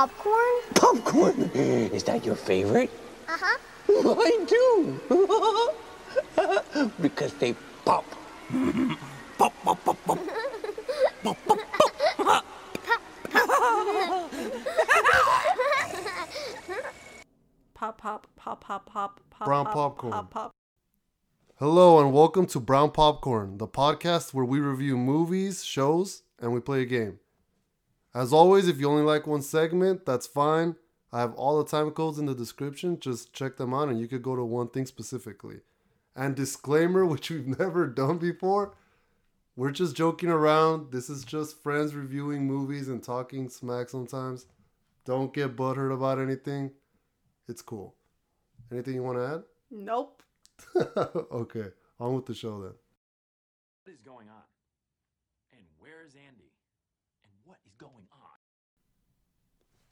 [0.00, 0.56] popcorn?
[0.74, 1.50] Popcorn.
[1.92, 2.90] Is that your favorite?
[3.28, 3.58] Uh huh.
[4.18, 4.98] I do.
[7.02, 8.06] because they pop.
[9.36, 10.18] pop, pop, pop, pop.
[11.22, 11.98] pop, pop, pop.
[17.74, 19.44] Pop, pop, pop, pop, pop, pop.
[19.44, 20.12] Brown pop, popcorn.
[20.12, 20.50] Pop, pop.
[21.56, 26.60] Hello and welcome to Brown Popcorn, the podcast where we review movies, shows, and we
[26.60, 27.18] play a game.
[28.14, 30.76] As always, if you only like one segment, that's fine.
[31.12, 32.98] I have all the time codes in the description.
[33.00, 35.60] Just check them out and you could go to one thing specifically.
[36.14, 38.74] And disclaimer, which we've never done before,
[39.56, 40.92] we're just joking around.
[40.92, 44.46] This is just friends reviewing movies and talking smack sometimes.
[45.04, 46.72] Don't get butthurt about anything.
[47.48, 47.94] It's cool.
[48.70, 49.42] Anything you want to add?
[49.70, 50.22] Nope.
[51.32, 52.72] okay, on with the show then.
[53.84, 54.42] What is going on?
[55.52, 56.52] And where is Andy?
[57.24, 58.09] And what is going on?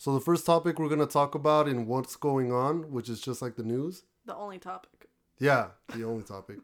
[0.09, 3.21] So the first topic we're going to talk about in what's going on, which is
[3.21, 4.05] just like the news.
[4.25, 5.11] The only topic.
[5.39, 6.61] Yeah, the only topic.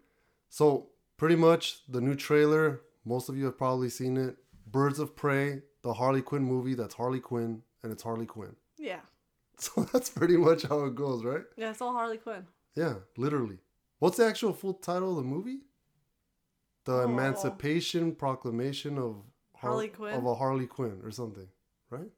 [0.49, 0.87] So
[1.19, 4.37] pretty much the new trailer, most of you have probably seen it.
[4.67, 8.57] Birds of Prey, the Harley Quinn movie that's Harley Quinn and it's Harley Quinn.
[8.79, 9.01] Yeah.
[9.59, 11.43] So that's pretty much how it goes, right?
[11.59, 12.47] Yeah, it's all Harley Quinn.
[12.75, 13.59] Yeah, literally.
[13.99, 15.59] What's the actual full title of the movie?
[16.87, 17.01] The Oh.
[17.03, 19.17] Emancipation Proclamation of
[19.57, 20.15] Har- Harley Quinn?
[20.15, 21.47] of a Harley Quinn or something,
[21.91, 22.09] right?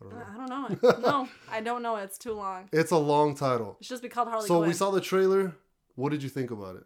[0.00, 0.24] I don't know.
[0.28, 1.00] I don't know it.
[1.00, 2.04] no, I don't know it.
[2.04, 2.68] It's too long.
[2.72, 3.76] It's a long title.
[3.80, 4.68] It should just be called Harley so Quinn.
[4.68, 5.54] we saw the trailer.
[5.94, 6.84] What did you think about it?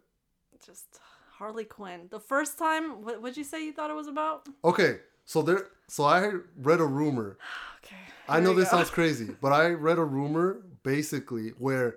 [0.65, 0.99] Just
[1.37, 2.07] Harley Quinn.
[2.09, 4.47] The first time, what would you say you thought it was about?
[4.63, 5.67] Okay, so there.
[5.87, 7.37] So I read a rumor.
[7.83, 7.95] Okay.
[8.29, 8.77] I know this go.
[8.77, 11.95] sounds crazy, but I read a rumor basically where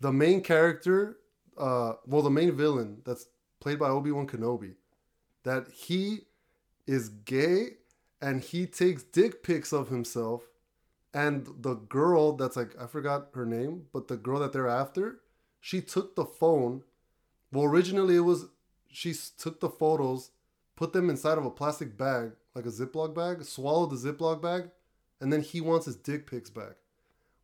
[0.00, 1.18] the main character,
[1.56, 3.28] uh, well, the main villain that's
[3.60, 4.74] played by Obi Wan Kenobi,
[5.44, 6.22] that he
[6.88, 7.76] is gay
[8.24, 10.48] and he takes dick pics of himself,
[11.12, 15.20] and the girl that's like I forgot her name, but the girl that they're after,
[15.60, 16.84] she took the phone.
[17.52, 18.46] Well, originally it was
[18.88, 20.30] she took the photos,
[20.74, 24.70] put them inside of a plastic bag, like a Ziploc bag, swallowed the Ziploc bag,
[25.20, 26.76] and then he wants his dick pics back.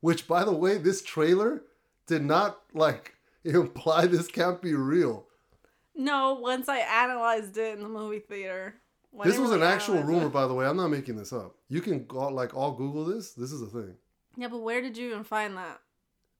[0.00, 1.62] Which, by the way, this trailer
[2.06, 5.26] did not like imply this can't be real.
[5.94, 8.76] No, once I analyzed it in the movie theater.
[9.24, 10.66] This was an actual rumor, by the way.
[10.66, 11.56] I'm not making this up.
[11.68, 13.32] You can go, like all Google this.
[13.32, 13.94] This is a thing.
[14.36, 15.80] Yeah, but where did you even find that?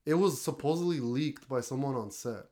[0.06, 2.44] It was supposedly leaked by someone on set.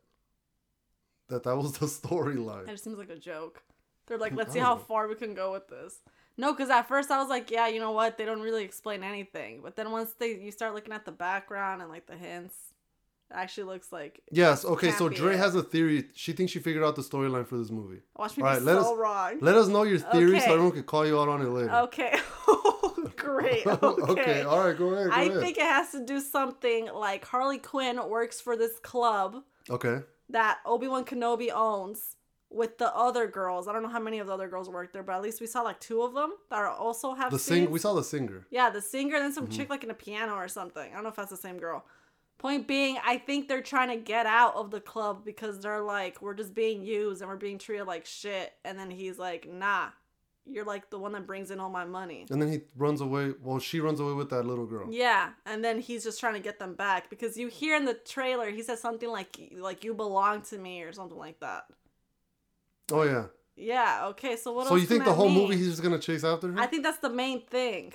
[1.28, 2.66] That that was the storyline.
[2.66, 3.62] just seems like a joke.
[4.06, 6.00] They're like, let's see how far we can go with this.
[6.38, 8.16] No, because at first I was like, yeah, you know what?
[8.16, 9.60] They don't really explain anything.
[9.62, 12.54] But then once they you start looking at the background and like the hints,
[13.32, 14.64] actually looks like Yes.
[14.64, 14.90] Okay.
[14.92, 16.08] So Dre has a theory.
[16.14, 18.00] She thinks she figured out the storyline for this movie.
[18.16, 19.38] watch me Alright, be let so us- wrong.
[19.40, 21.72] Let us know your theory so everyone can call you out on it later.
[21.72, 22.18] Okay.
[23.16, 23.66] Great.
[23.66, 24.02] Okay.
[24.12, 24.42] okay.
[24.42, 24.76] All right.
[24.76, 25.08] Go ahead.
[25.08, 25.40] Go I ahead.
[25.40, 29.98] think it has to do something like Harley Quinn works for this club Okay.
[30.30, 32.16] that Obi Wan Kenobi owns
[32.50, 33.68] with the other girls.
[33.68, 35.46] I don't know how many of the other girls work there, but at least we
[35.46, 37.56] saw like two of them that are also have The sing.
[37.64, 37.70] scenes.
[37.70, 38.46] We saw the singer.
[38.50, 39.56] Yeah, the singer and then some Mm-hmm.
[39.56, 40.90] chick like in a piano or something.
[40.90, 41.84] I don't know if that's the same girl.
[42.38, 46.22] Point being, I think they're trying to get out of the club because they're like,
[46.22, 48.52] we're just being used and we're being treated like shit.
[48.64, 49.88] And then he's like, nah,
[50.50, 52.26] you're like the one that brings in all my money.
[52.30, 53.32] And then he runs away.
[53.42, 54.86] Well, she runs away with that little girl.
[54.90, 57.94] Yeah, and then he's just trying to get them back because you hear in the
[57.94, 61.66] trailer he says something like like you belong to me or something like that.
[62.92, 63.26] Oh yeah.
[63.56, 64.06] Yeah.
[64.10, 64.36] Okay.
[64.36, 64.68] So what?
[64.68, 65.38] so you think the whole mean?
[65.42, 66.58] movie he's just gonna chase after her?
[66.58, 67.92] I think that's the main thing.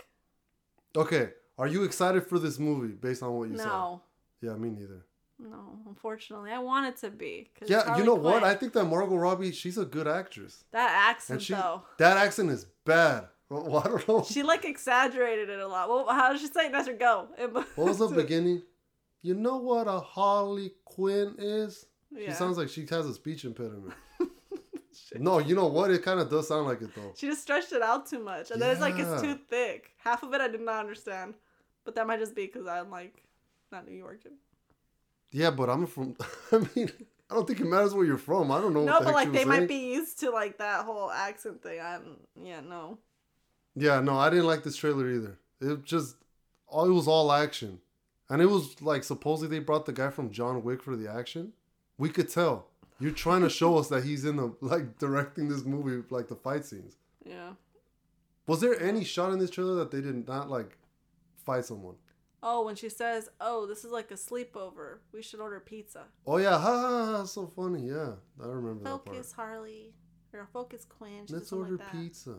[0.95, 1.29] okay.
[1.55, 3.65] Are you excited for this movie based on what you saw?
[3.65, 4.01] No.
[4.43, 5.05] Yeah, me neither.
[5.39, 7.49] No, unfortunately, I want it to be.
[7.65, 8.43] Yeah, you know what?
[8.43, 11.83] I think that Margot Robbie, she's a good actress, that accent she though.
[11.97, 13.27] that accent is bad.
[13.49, 14.23] Well, I don't know.
[14.27, 15.87] She like exaggerated it a lot.
[15.87, 16.71] Well, how did she say?
[16.71, 17.27] Let her go.
[17.75, 18.63] what was the beginning?
[19.21, 21.85] You know what a Harley Quinn is?
[22.11, 22.29] Yeah.
[22.29, 23.93] She sounds like she has a speech impediment.
[25.13, 25.91] no, you know what?
[25.91, 27.13] It kind of does sound like it though.
[27.15, 29.91] She just stretched it out too much, and then it's like it's too thick.
[30.03, 31.35] Half of it I did not understand,
[31.85, 33.22] but that might just be because I'm like
[33.73, 34.21] not New York.
[35.31, 36.15] Yeah, but I'm from.
[36.51, 36.89] I mean,
[37.29, 38.51] I don't think it matters where you're from.
[38.51, 38.85] I don't know.
[38.85, 39.67] No, the but like they was might saying.
[39.67, 41.81] be used to like that whole accent thing.
[41.81, 42.99] I'm yeah no.
[43.75, 45.39] Yeah, no, I didn't like this trailer either.
[45.59, 46.17] It just,
[46.67, 47.79] all it was all action,
[48.29, 51.53] and it was like supposedly they brought the guy from John Wick for the action.
[51.97, 52.67] We could tell
[52.99, 56.35] you're trying to show us that he's in the like directing this movie, like the
[56.35, 56.97] fight scenes.
[57.25, 57.53] Yeah.
[58.45, 60.77] Was there any shot in this trailer that they did not like
[61.45, 61.95] fight someone?
[62.45, 64.97] Oh, when she says, "Oh, this is like a sleepover.
[65.13, 67.87] We should order pizza." Oh yeah, ha, ha, ha so funny.
[67.87, 68.11] Yeah,
[68.41, 69.05] I remember that part.
[69.05, 69.93] Focus, Harley.
[70.33, 71.25] Or focus, Quinn.
[71.27, 72.35] She Let's order like pizza.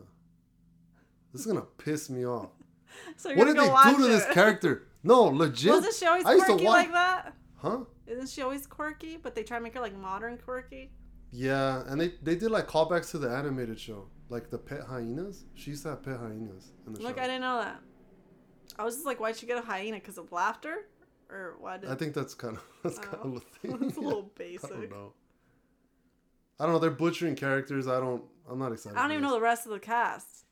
[1.31, 2.51] This is gonna piss me off.
[3.17, 4.87] So you're What did go they do to this character?
[5.03, 5.71] No, legit.
[5.71, 7.33] Wasn't she always I used to quirky like that?
[7.57, 7.79] Huh?
[8.07, 9.17] Isn't she always quirky?
[9.17, 10.91] But they try to make her like modern quirky.
[11.31, 15.43] Yeah, and they they did like callbacks to the animated show, like the pet hyenas.
[15.55, 17.23] She used to have pet hyenas in the Look, show.
[17.23, 17.81] I didn't know that.
[18.77, 19.97] I was just like, why'd she get a hyena?
[19.97, 20.87] Because of laughter,
[21.29, 21.89] or why did?
[21.89, 23.27] I think that's kind of that's kind Oh.
[23.29, 23.77] of a thing.
[23.87, 25.13] It's a little I don't know.
[26.59, 26.79] I don't know.
[26.79, 27.87] They're butchering characters.
[27.87, 28.23] I don't.
[28.49, 28.97] I'm not excited.
[28.97, 30.45] I don't even know the rest of the cast.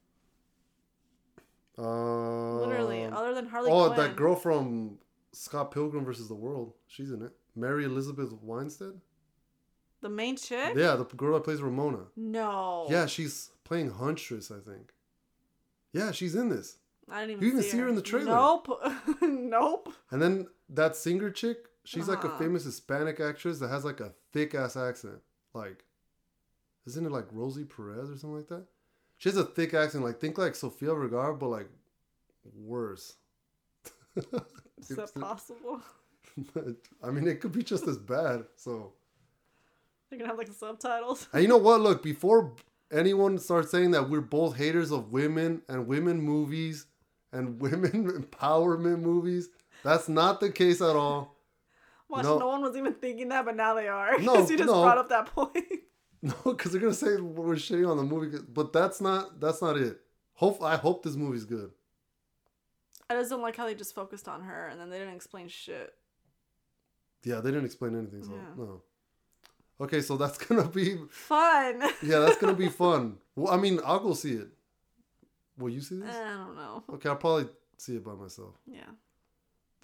[1.78, 4.00] Uh, Literally, other than Harley oh, Quinn.
[4.00, 5.00] that girl from
[5.32, 6.74] Scott Pilgrim versus the World.
[6.88, 7.32] She's in it.
[7.56, 9.00] Mary Elizabeth Winstead.
[10.02, 10.74] The main chick?
[10.76, 12.06] Yeah, the girl that plays Ramona.
[12.16, 12.88] No.
[12.90, 14.92] Yeah, she's playing Huntress, I think.
[15.94, 16.78] Yeah, she's in this.
[17.10, 18.26] I didn't even You even see see her in the trailer.
[18.34, 18.68] Nope.
[19.22, 19.94] nope.
[20.12, 22.38] And then that singer chick, she's like a Uh-huh.
[22.38, 25.20] famous Hispanic actress that has like a thick ass accent.
[25.54, 25.84] Like,
[26.88, 28.66] isn't it like Rosie Perez or something like that?
[29.18, 30.04] She has a thick accent.
[30.04, 31.70] Like, think like Sofia Vergara, but like
[32.56, 33.16] worse.
[34.16, 35.82] Is that possible?
[37.04, 38.46] I mean, it could be just as bad.
[38.56, 38.94] So,
[40.10, 41.28] They're gonna have like subtitles.
[41.34, 41.82] and you know what?
[41.82, 42.56] Look, before
[42.92, 46.86] anyone starts saying that we're both haters of women and women movies
[47.34, 49.50] and women empowerment movies,
[49.84, 51.36] that's not the case at all.
[52.08, 52.38] Watch, No.
[52.38, 52.48] no.
[52.48, 54.18] one was even thinking that, but now they are.
[54.22, 54.82] No, Because you just no.
[54.84, 55.58] brought up that point.
[56.26, 59.76] No, because they're gonna say we're shitting on the movie, but that's not that's not
[59.76, 60.00] it.
[60.36, 61.72] Hope I hope this movie's good.
[63.10, 65.50] I just don't like how they just focused on her and then they didn't explain
[65.50, 65.94] shit.
[67.26, 68.56] Yeah, they didn't explain anything, so Yeah.
[68.56, 68.82] no.
[69.82, 71.82] Okay, so that's gonna be Fun.
[72.02, 73.18] yeah, that's gonna be fun.
[73.36, 74.48] Well, I mean, I'll go see it.
[75.58, 76.16] Will you see this?
[76.16, 76.84] I don't know.
[76.94, 77.48] Okay, I'll probably
[77.78, 78.56] see it by myself.
[78.66, 78.82] Yeah.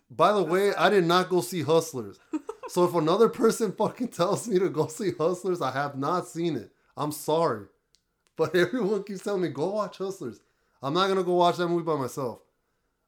[0.10, 2.20] By the way, I did not go see Hustlers.
[2.68, 6.56] so if another person fucking tells me to go see Hustlers, I have not seen
[6.56, 6.72] it.
[6.98, 7.68] I'm sorry.
[8.36, 10.40] But everyone keeps telling me, go watch Hustlers.
[10.82, 12.40] I'm not gonna go watch that movie by myself.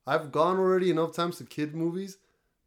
[0.05, 2.17] I've gone already enough times to kid movies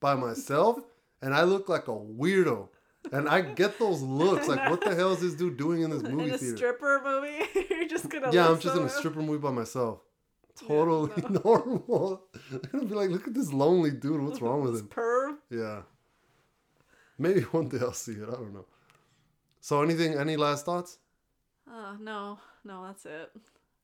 [0.01, 0.79] by myself,
[1.21, 2.69] and I look like a weirdo.
[3.13, 6.03] And I get those looks, like, what the hell is this dude doing in this
[6.03, 6.57] movie in a theater?
[6.57, 8.33] stripper movie, you're just gonna.
[8.33, 10.01] Yeah, I'm just in a stripper movie by myself.
[10.57, 11.11] Totally
[11.45, 12.23] normal.
[12.53, 14.23] I'm gonna be like, look at this lonely dude.
[14.23, 14.89] What's wrong with him?
[14.89, 15.37] Perv.
[15.51, 15.83] Yeah.
[17.19, 18.29] Maybe one day I'll see it.
[18.29, 18.67] I don't know.
[19.61, 20.15] So, anything?
[20.15, 20.99] Any last thoughts?
[21.71, 23.31] Uh, no, no, that's it.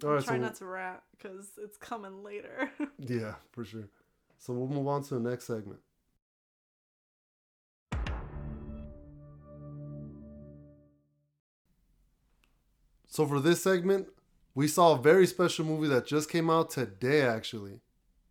[0.04, 0.20] All I'm.
[0.20, 2.70] So, trying not to rant because it's coming later.
[2.98, 3.88] yeah, for sure.
[4.38, 5.80] So we'll move on to the next segment.
[13.20, 14.08] So for this segment,
[14.54, 17.80] we saw a very special movie that just came out today, actually,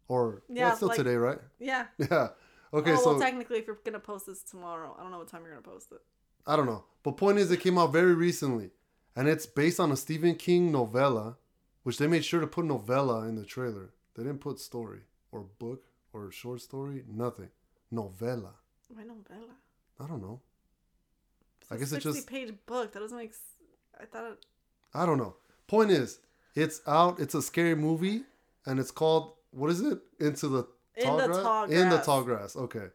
[0.08, 1.38] or yeah, it's still like- today, right?
[1.60, 1.86] yeah.
[2.00, 2.30] Yeah.
[2.74, 5.28] Okay, oh, so well, technically, if you're gonna post this tomorrow, I don't know what
[5.28, 6.02] time you're gonna post it.
[6.48, 6.86] I don't know.
[7.04, 8.72] But point is, it came out very recently,
[9.16, 11.38] and it's based on a Stephen King novella,
[11.84, 13.92] which they made sure to put novella in the trailer.
[14.16, 15.02] They didn't put story
[15.32, 15.84] or book
[16.14, 17.50] or short story, nothing.
[17.92, 18.56] Novella.
[18.88, 19.54] Why novella?
[20.00, 20.42] I don't know.
[21.62, 22.92] It's I guess it just- page book.
[22.94, 23.30] That doesn't make.
[23.32, 23.40] s-
[24.02, 24.46] I thought it.
[24.94, 25.36] I don't know.
[25.68, 26.20] Point is,
[26.56, 27.20] it's out.
[27.20, 28.24] It's a scary movie,
[28.66, 30.00] and it's called what is it?
[30.20, 31.44] Into the In tall the grass.
[31.44, 32.56] Tall In the tall grass.
[32.56, 32.88] Okay,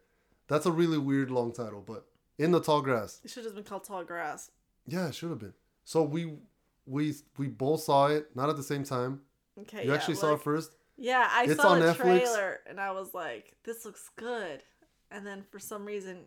[0.49, 2.07] that's a really weird long title, but
[2.39, 3.21] in the tall grass.
[3.25, 4.51] It should have been called Tall Grass.
[4.87, 5.55] Yeah, it should have been.
[5.85, 6.35] So we
[6.87, 9.21] we we both saw it, not at the same time.
[9.61, 9.85] Okay.
[9.85, 10.73] You yeah, actually saw it first.
[10.97, 11.97] Yeah, I It's saw the Netflix.
[11.97, 14.63] trailer and I was like, "This looks good,"
[15.11, 16.25] and then for some reason,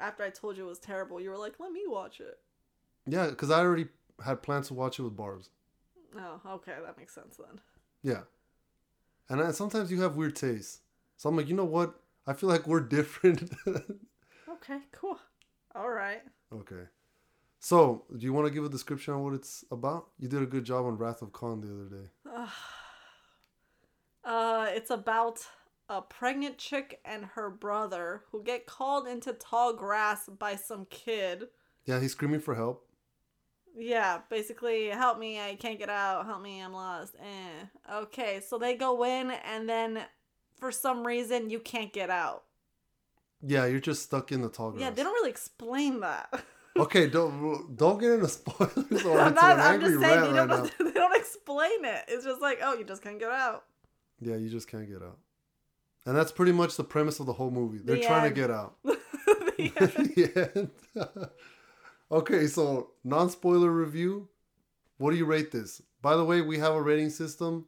[0.00, 2.38] after I told you it was terrible, you were like, "Let me watch it."
[3.06, 3.86] Yeah, because I already
[4.24, 5.50] had plans to watch it with Barb's.
[6.16, 7.60] Oh, okay, that makes sense then.
[8.02, 8.22] Yeah,
[9.28, 10.80] and I, sometimes you have weird tastes,
[11.16, 11.94] so I'm like, you know what?
[12.26, 13.50] I feel like we're different.
[13.66, 15.18] Okay, cool.
[15.74, 16.22] All right.
[16.52, 16.84] okay.
[17.58, 20.08] So, do you want to give a description on what it's about?
[20.18, 22.46] You did a good job on Wrath of Khan the other day.
[24.24, 25.40] Uh, it's about
[25.88, 31.44] a pregnant chick and her brother who get called into tall grass by some kid.
[31.84, 32.86] Yeah, he's screaming for help.
[33.76, 36.26] Yeah, basically, help me, I can't get out.
[36.26, 37.14] Help me, I'm lost.
[37.20, 37.92] Eh.
[38.02, 40.04] Okay, so they go in, and then
[40.58, 42.44] for some reason, you can't get out.
[43.42, 44.80] Yeah, you're just stuck in the tall grass.
[44.80, 46.32] Yeah, they don't really explain that.
[46.76, 50.90] Okay, don't don't get into spoilers or I'm, not, I'm just saying, you don't, they
[50.90, 52.02] don't explain it.
[52.08, 53.62] It's just like, oh, you just can't get out.
[54.20, 55.18] Yeah, you just can't get out.
[56.04, 57.78] And that's pretty much the premise of the whole movie.
[57.78, 58.34] They're The trying end.
[58.34, 58.74] to get out.
[58.82, 60.10] The end.
[60.16, 60.50] the
[60.96, 61.30] end.
[62.10, 64.28] Okay, so non spoiler review.
[64.98, 65.82] What do you rate this?
[66.02, 67.66] By the way, we have a rating system.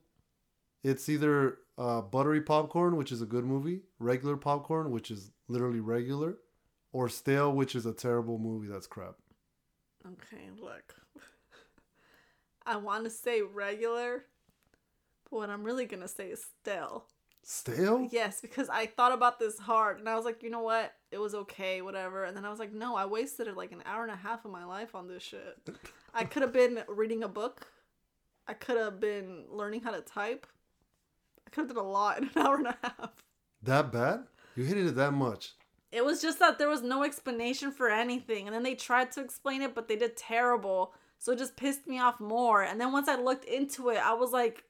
[0.85, 5.81] It's either uh, buttery popcorn, which is a good movie, regular popcorn, which is literally
[5.81, 6.39] regular,
[6.93, 9.17] or stale, which is a terrible movie that's crap.
[10.07, 10.95] Okay, look.
[12.67, 14.27] I want to say regular,
[15.25, 16.47] But what I'm really gonna say is
[17.47, 18.09] still.
[18.11, 20.93] Yes, because I thought about this hard and I was like, you know what?
[21.13, 22.25] It was okay, whatever.
[22.25, 24.45] And then I was like, no, I wasted it like an hour and a half
[24.45, 25.57] of my life on this shit.
[26.15, 27.69] I could have been reading a book.
[28.49, 30.47] I could have been learning how to type.
[31.47, 33.11] I could have done a lot in an hour and a half.
[33.63, 34.25] That bad?
[34.57, 35.53] You hated it that much?
[35.93, 38.47] It was just that there was no explanation for anything.
[38.47, 40.93] And then they tried to explain it, but they did terrible.
[41.19, 42.63] So it just pissed me off more.
[42.63, 44.65] And then once I looked into it, I was like,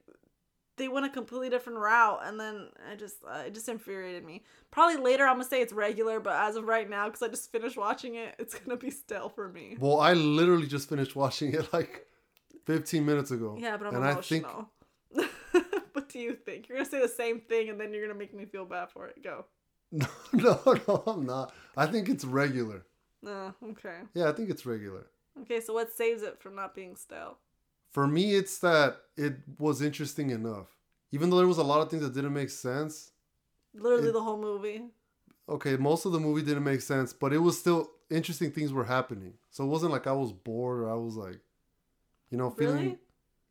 [0.76, 2.20] they went a completely different route.
[2.24, 4.42] And then I just, uh, it just infuriated me.
[4.70, 7.28] Probably later, I'm going to say it's regular, but as of right now, because I
[7.28, 9.76] just finished watching it, it's going to be stale for me.
[9.78, 12.06] Well, I literally just finished watching it like
[12.66, 13.56] 15 minutes ago.
[13.58, 14.70] Yeah, but I'm and I think emotional.
[15.92, 16.68] what do you think?
[16.68, 18.64] You're going to say the same thing, and then you're going to make me feel
[18.64, 19.22] bad for it.
[19.22, 19.46] Go.
[19.92, 21.54] no, no, no, I'm not.
[21.76, 22.84] I think it's regular.
[23.22, 24.00] No, okay.
[24.14, 25.06] Yeah, I think it's regular.
[25.42, 27.38] Okay, so what saves it from not being stale?
[27.96, 30.66] For me, it's that it was interesting enough.
[31.12, 33.12] Even though there was a lot of things that didn't make sense.
[33.72, 34.90] Literally It- the whole movie.
[35.48, 38.84] Okay, most of the movie didn't make sense, but it was still interesting things were
[38.84, 39.32] happening.
[39.48, 41.40] So it wasn't like I was bored or I was like,
[42.28, 42.76] you know, feeling.
[42.76, 42.98] Really?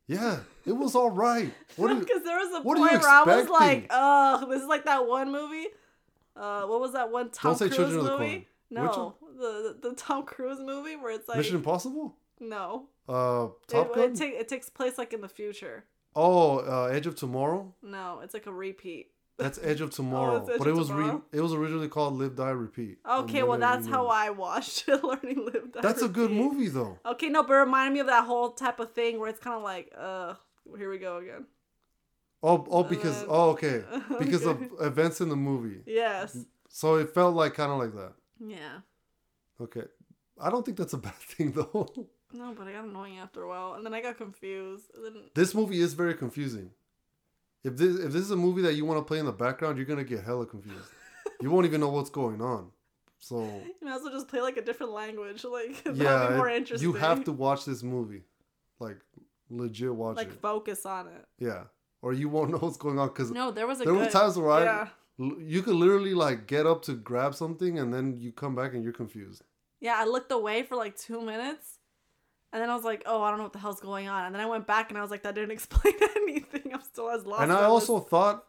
[0.06, 1.52] Yeah, it was all right.
[1.76, 3.88] What Because there was a point where I was like, expecting?
[3.90, 5.66] "Oh, this is like that one movie."
[6.36, 8.48] Uh, what was that one Tom Don't say Cruise Children of the movie?
[8.70, 12.14] No, the, the the Tom Cruise movie where it's like Mission Impossible?
[12.38, 14.12] no, Uh, it, Top Gun?
[14.12, 15.84] it, ta- it takes place like in the future.
[16.14, 17.74] oh, uh, Edge of Tomorrow.
[17.82, 19.10] No, it's like a repeat.
[19.38, 21.22] That's Edge of Tomorrow, Oh, Edge but it of was re- Tomorrow?
[21.32, 22.98] it was originally called Live Die Repeat.
[23.08, 24.06] Okay, well that's how.
[24.06, 25.80] I watched it, Learning Live Die.
[25.82, 26.42] That's a good Repeat.
[26.42, 26.98] movie though.
[27.04, 29.56] Okay, no, but it reminded me of that whole type of thing where it's kind
[29.56, 30.34] of like, uh,
[30.78, 31.44] here we go again.
[32.42, 33.84] Oh, oh, because then- oh, okay,
[34.18, 34.84] because of Okay.
[34.86, 35.80] events in the movie.
[35.86, 36.36] Yes.
[36.70, 38.12] So it felt like kind of like that.
[38.40, 38.80] Yeah.
[39.60, 39.82] Okay,
[40.40, 41.88] I don't think that's a bad thing though.
[42.32, 44.90] No, but I got annoying after a while, and then I got confused.
[44.94, 46.70] And then this movie is very confusing.
[47.64, 49.76] If this if this is a movie that you want to play in the background,
[49.78, 50.88] you're gonna get hella confused.
[51.40, 52.70] you won't even know what's going on.
[53.18, 55.44] So you might as well just play like a different language.
[55.50, 56.88] Like yeah, be more it- interesting.
[56.88, 58.22] you have to watch this movie,
[58.78, 58.98] like
[59.50, 60.40] legit watch like it.
[60.40, 61.24] focus on it.
[61.38, 61.64] Yeah,
[62.02, 64.36] or you won't know what's going on because No, there was a there were times
[64.38, 64.88] where I yeah,
[65.20, 68.74] l- you could literally like get up to grab something and then you come back
[68.74, 69.42] and you're confused.
[69.80, 69.94] yeah.
[69.96, 71.75] I looked away for like two minutes,
[72.56, 74.24] and then I was like, oh, I don't know what the hell's going on.
[74.24, 76.72] And then I went back and I was like, that didn't explain anything.
[76.72, 77.42] I'm still as lost.
[77.42, 78.46] and I also thought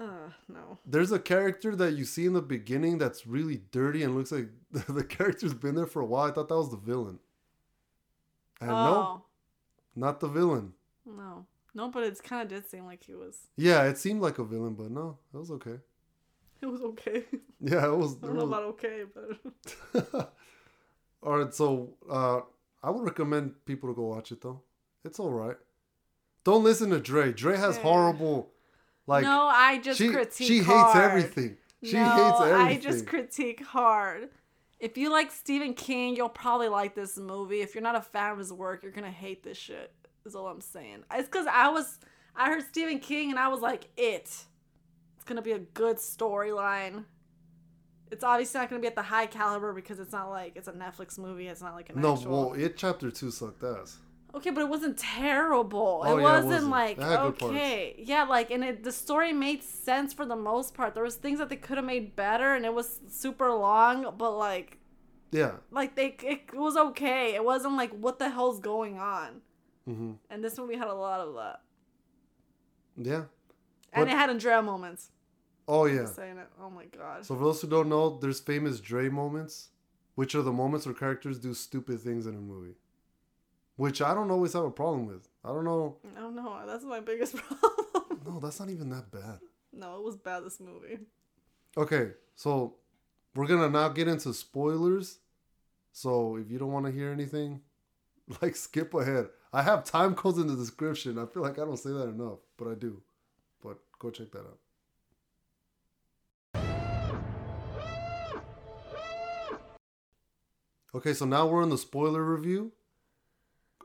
[0.00, 0.78] uh, no.
[0.86, 4.50] there's a character that you see in the beginning that's really dirty and looks like
[4.88, 6.30] the character's been there for a while.
[6.30, 7.18] I thought that was the villain.
[8.60, 9.22] And no, oh
[9.96, 10.74] not the villain.
[11.04, 13.48] no, no, but it kind of did seem like he was.
[13.56, 15.80] Yeah, it seemed like a villain, but no, it was okay.
[16.62, 17.24] It was okay.
[17.60, 18.16] Yeah, it was.
[18.22, 20.32] I don't know was about okay, but
[21.24, 22.40] all right, so uh,
[22.84, 24.60] I would recommend people to go watch it though.
[25.04, 25.56] It's all right.
[26.44, 27.32] Don't listen to Dre.
[27.32, 28.50] Dre has horrible,
[29.06, 30.46] like no, I just she critique.
[30.46, 31.56] she hates everything.
[31.82, 32.66] She no, hates everything.
[32.66, 34.28] I just critique hard.
[34.78, 37.62] If you like Stephen King, you'll probably like this movie.
[37.62, 39.92] If you're not a fan of his work, you're gonna hate this shit.
[40.26, 41.04] Is all I'm saying.
[41.14, 41.98] It's because I was,
[42.36, 44.30] I heard Stephen King and I was like, it.
[45.14, 47.04] It's gonna be a good storyline.
[48.14, 50.72] It's obviously not gonna be at the high caliber because it's not like it's a
[50.72, 51.48] Netflix movie.
[51.48, 52.50] It's not like an actual no, actual.
[52.50, 53.98] well, it chapter two sucked ass.
[54.36, 56.02] Okay, but it wasn't terrible.
[56.04, 56.70] Oh, it yeah, wasn't wasn't.
[56.70, 60.94] like okay, yeah, like and it the story made sense for the most part.
[60.94, 64.32] There was things that they could have made better, and it was super long, but
[64.38, 64.78] like
[65.32, 65.54] Yeah.
[65.72, 67.34] like they it was okay.
[67.34, 69.40] It wasn't like what the hell's going on.
[69.88, 70.12] Mm-hmm.
[70.30, 71.60] And this movie had a lot of that,
[72.96, 73.24] Yeah.
[73.92, 75.10] and But- it had Andrea moments.
[75.66, 76.06] Oh yeah.
[76.06, 76.48] Saying it.
[76.60, 77.24] Oh my god.
[77.24, 79.68] So for those who don't know, there's famous Dre moments,
[80.14, 82.74] which are the moments where characters do stupid things in a movie.
[83.76, 85.28] Which I don't always have a problem with.
[85.44, 85.96] I don't know.
[86.16, 86.60] I don't know.
[86.66, 88.20] That's my biggest problem.
[88.24, 89.40] No, that's not even that bad.
[89.72, 90.44] no, it was bad.
[90.44, 90.98] This movie.
[91.76, 92.76] Okay, so
[93.34, 95.18] we're gonna now get into spoilers.
[95.92, 97.60] So if you don't want to hear anything,
[98.42, 99.28] like skip ahead.
[99.52, 101.18] I have time codes in the description.
[101.18, 103.02] I feel like I don't say that enough, but I do.
[103.62, 104.58] But go check that out.
[110.94, 112.72] Okay, so now we're in the spoiler review.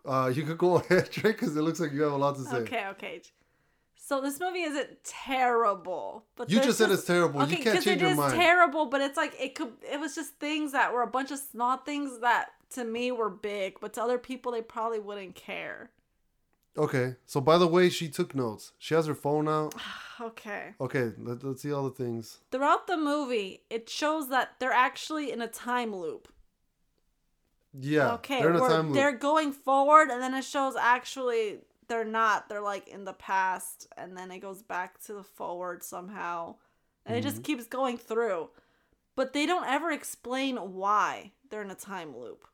[0.06, 2.44] Uh, you could go ahead, Dre, because it looks like you have a lot to
[2.44, 2.58] say.
[2.58, 3.22] Okay, okay.
[3.96, 7.46] So this movie isn't terrible, but You just said it's terrible.
[7.48, 8.34] You can't change it your is mind.
[8.34, 9.74] terrible, but it's like it could.
[9.92, 13.30] It was just things that were a bunch of small things that to me were
[13.30, 15.92] big, but to other people they probably wouldn't care.
[16.78, 18.72] Okay, so by the way, she took notes.
[18.80, 19.74] She has her phone out.
[20.22, 20.74] Okay.
[20.82, 22.40] Okay, let, let's see all the things.
[22.52, 26.28] Throughout the movie, it shows that they're actually in a time loop.
[27.78, 28.14] Yeah.
[28.14, 28.96] okay, They're in a time loop.
[28.96, 32.50] they're going forward, and then it shows actually they're not.
[32.50, 36.56] They're like in the past, and then it goes back to the forward somehow,
[37.06, 37.44] and it just mm-hmm.
[37.44, 38.50] keeps going through.
[39.16, 42.48] But they don't ever explain why they're in a time loop.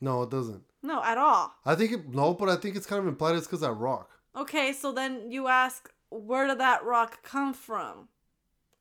[0.00, 0.62] No, it doesn't.
[0.82, 1.54] No, at all.
[1.64, 4.10] I think it no, but I think it's kind of implied it's because that rock.
[4.36, 8.08] Okay, so then you ask, where did that rock come from?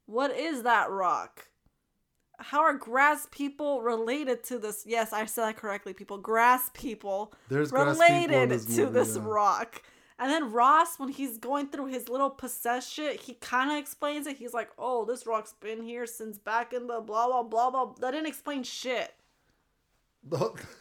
[0.06, 1.48] What is that rock?
[2.40, 4.84] How are grass people related to this?
[4.86, 6.18] Yes, I said that correctly, people.
[6.18, 9.24] Grass people There's grass people related this to movie, this yeah.
[9.26, 9.82] rock.
[10.20, 14.26] And then Ross, when he's going through his little possess shit, he kind of explains
[14.26, 14.38] it.
[14.38, 17.94] He's like, oh, this rock's been here since back in the blah, blah, blah, blah.
[18.00, 19.14] That didn't explain shit.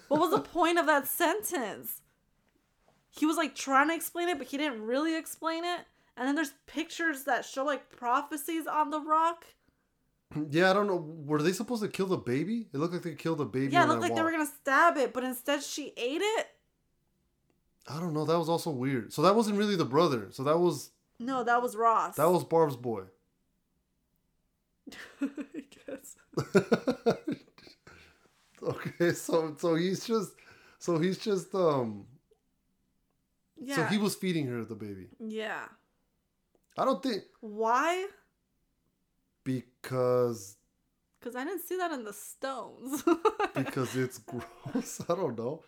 [0.08, 2.00] What was the point of that sentence?
[3.10, 5.80] He was like trying to explain it, but he didn't really explain it.
[6.16, 9.46] And then there's pictures that show like prophecies on the rock.
[10.50, 10.96] yeah, I don't know.
[11.26, 12.68] Were they supposed to kill the baby?
[12.72, 13.72] It looked like they killed the baby.
[13.72, 16.46] Yeah, it looked like they were gonna stab it, but instead she ate it.
[17.88, 18.24] I don't know.
[18.24, 19.12] That was also weird.
[19.12, 20.28] So that wasn't really the brother.
[20.32, 22.16] So that was No, that was Ross.
[22.16, 23.04] that was Barb's boy.
[25.20, 25.28] I
[25.86, 26.16] guess.
[28.62, 30.32] okay, so so he's just
[30.78, 32.06] so he's just um
[33.60, 33.76] Yeah.
[33.76, 35.08] so he was feeding her the baby.
[35.20, 35.66] Yeah.
[36.78, 38.06] I don't think Why?
[39.46, 40.56] Because
[41.20, 43.02] Because I didn't see that in the stones.
[43.54, 45.00] because it's gross.
[45.08, 45.62] I don't know.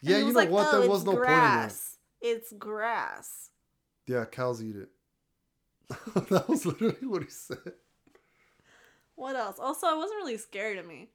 [0.00, 0.68] Yeah, you know like, what?
[0.72, 1.98] "Oh, there was no point grass.
[2.20, 3.50] It's grass.
[4.06, 4.88] Yeah, cows eat it.
[6.30, 7.58] that was literally what he said.
[9.16, 9.58] What else?
[9.58, 11.08] Also, it wasn't really scary to me.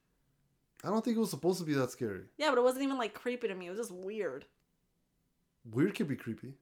[0.84, 2.24] I don't think it was supposed to be that scary.
[2.38, 3.68] Yeah, but it wasn't even like creepy to me.
[3.68, 4.46] It was just weird.
[5.70, 6.54] Weird can be creepy.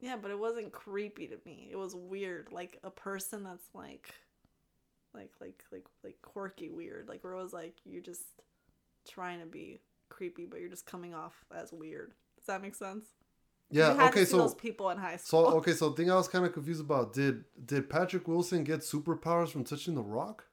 [0.00, 1.68] Yeah, but it wasn't creepy to me.
[1.70, 4.14] It was weird, like a person that's like,
[5.16, 7.08] like, like, like, like quirky weird.
[7.08, 8.22] Like where it was like you're just
[9.08, 12.12] trying to be creepy, but you're just coming off as weird.
[12.36, 13.04] Does that make sense?
[13.70, 14.06] Yeah.
[14.08, 14.24] Okay.
[14.24, 15.50] So those people in high school.
[15.50, 15.72] so okay.
[15.72, 19.48] So the thing I was kind of confused about did did Patrick Wilson get superpowers
[19.48, 20.44] from touching the rock?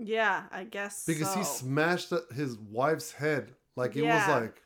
[0.00, 4.28] yeah, I guess Because he smashed his wife's head like it Yeah.
[4.28, 4.62] was like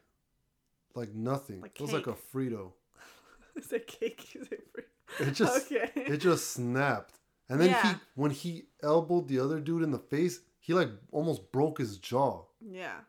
[0.94, 1.60] like nothing.
[1.62, 2.12] Like it was like a.
[2.14, 2.72] Frito.
[3.56, 4.28] Is it cake?
[4.34, 4.84] Is it free?
[5.26, 5.90] It just okay.
[5.96, 7.14] it just snapped.
[7.52, 7.92] And then Yeah.
[7.94, 11.98] he when he elbowed the other dude in the face, he like almost broke his
[11.98, 12.44] jaw.
[12.60, 13.00] yeah,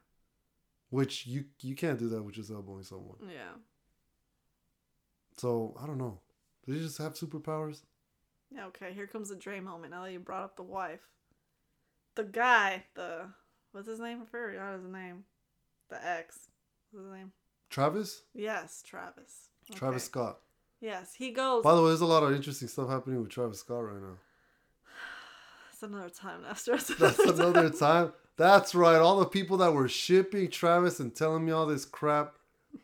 [0.89, 3.17] Which you you can't do that with just elbowing someone.
[3.29, 3.53] yeah,
[5.37, 6.19] So I don't know.
[6.65, 7.81] Did he just have superpowers?
[8.53, 8.65] yeah.
[8.67, 9.91] Okay, here comes the Dre moment.
[9.91, 11.01] Now that you brought up the wife,
[12.15, 13.29] the guy, the
[13.71, 14.21] what's his name?
[14.21, 15.25] I forgot his name.
[15.89, 16.49] The ex.
[16.91, 17.31] What's his name?
[17.69, 18.23] Travis?
[18.33, 19.49] Yes, Travis.
[19.73, 20.39] Travis Scott.
[20.81, 21.63] Yes, he goes.
[21.63, 24.17] By the way, there's a lot of interesting stuff happening with Travis Scott right now.
[25.83, 26.75] Another time, Nestor.
[26.75, 28.13] It's That's another time.
[28.37, 28.95] That's right.
[28.97, 32.35] All the people that were shipping Travis and telling me all this crap.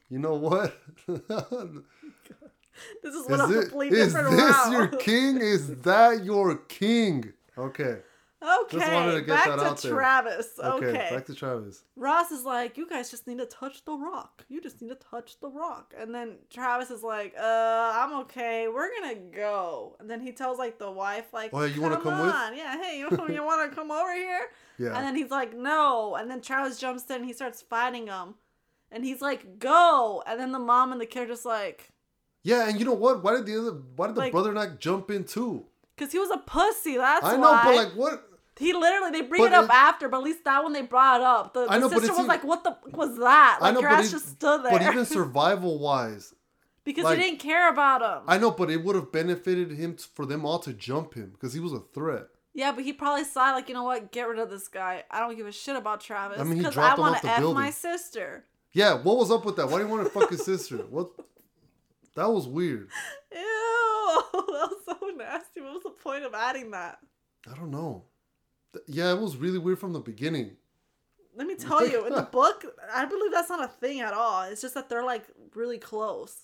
[0.10, 0.78] You know what?
[3.04, 4.72] This is Is, what a it, complete is different this route.
[4.72, 5.38] your king?
[5.38, 7.34] Is that your king?
[7.58, 7.98] Okay.
[8.42, 9.92] Okay, wanted to get back that to out there.
[9.92, 10.48] Travis.
[10.64, 10.86] Okay.
[10.88, 11.10] Okay.
[11.14, 11.84] Back to Travis.
[11.98, 14.46] Ross is like, you guys just need to touch the rock.
[14.48, 15.94] You just need to touch the rock.
[16.00, 18.68] And then Travis is like, uh, I'm okay.
[18.70, 19.98] We're gonna go.
[20.00, 22.56] And then he tells like the wife, like, Oh, you wanna come come with?" on.
[22.56, 24.48] Yeah, hey, you, you wanna come over here?
[24.78, 24.96] Yeah.
[24.96, 26.16] And then he's like, no.
[26.16, 28.36] And then Travis jumps in and he starts fighting him.
[28.92, 30.24] And he's like, go.
[30.26, 31.92] And then the mom and the kid are just like,
[32.44, 33.22] yeah, and you know what?
[33.22, 33.72] Why did the other?
[33.98, 35.66] Why did the Like- brother not jump in too?
[35.98, 36.96] because he was a pussy.
[36.96, 37.34] That's why.
[37.34, 37.64] I know, why.
[37.66, 38.29] but like, what?
[38.60, 40.82] He literally they bring But it up it- after, but at least that one they
[40.84, 41.54] brought up.
[41.54, 43.80] The, the know, sister was seemed- like, "What the fuck was that?" Like I know,
[43.80, 44.72] your ass just stood there.
[44.72, 46.36] But even survival wise,
[46.84, 48.24] because like- he didn't care about him.
[48.28, 51.32] I know, but it would have benefited him t- for them all to jump him
[51.32, 52.28] because he was a threat.
[52.54, 54.12] yeah, but he probably saw like, you know what?
[54.12, 55.04] Get rid of this guy.
[55.10, 57.28] I don't give a shit about Travis I mean, he because dropped I want to
[57.30, 57.56] f building.
[57.64, 58.44] my sister.
[58.74, 59.68] Yeah, what was up with that?
[59.70, 60.78] Why do you want to fuck his sister?
[60.78, 61.12] What?
[62.16, 62.90] That was weird.
[63.32, 65.62] Ew, that was so nasty.
[65.62, 67.00] What was the point of adding that?
[67.50, 68.04] I don't know.
[68.88, 70.58] Yeah, it was really weird from the beginning.
[71.36, 74.44] Let me tell you, in the book, I believe that's not a thing at all.
[74.44, 76.36] It's just that they're like really close.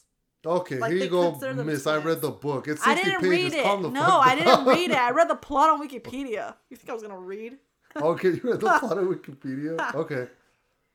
[0.46, 1.32] Okay, Like, here you go,
[1.64, 1.88] Miss.
[1.88, 2.68] I read the book.
[2.68, 3.32] It's 60 I didn't pages.
[3.32, 3.92] read it.
[3.92, 4.98] No, I didn't read it.
[4.98, 6.54] I read the plot on Wikipedia.
[6.70, 7.58] You think I was gonna read?
[7.96, 9.96] okay, you read the plot on Wikipedia.
[9.96, 10.28] Okay.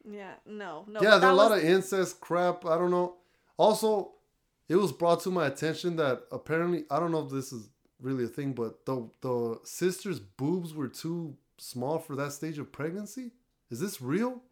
[0.08, 1.00] Yeah, no, no.
[1.02, 2.64] yeah, but there are a lot was- of incest crap.
[2.64, 3.16] I don't know.
[3.56, 4.12] Also,
[4.68, 7.68] it was brought to my attention that apparently I don't know if this is
[8.00, 12.72] really a thing, but the the sister's boobs were too small for that stage of
[12.72, 13.32] pregnancy.
[13.70, 14.42] Is this real?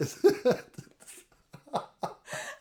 [0.00, 0.18] Is-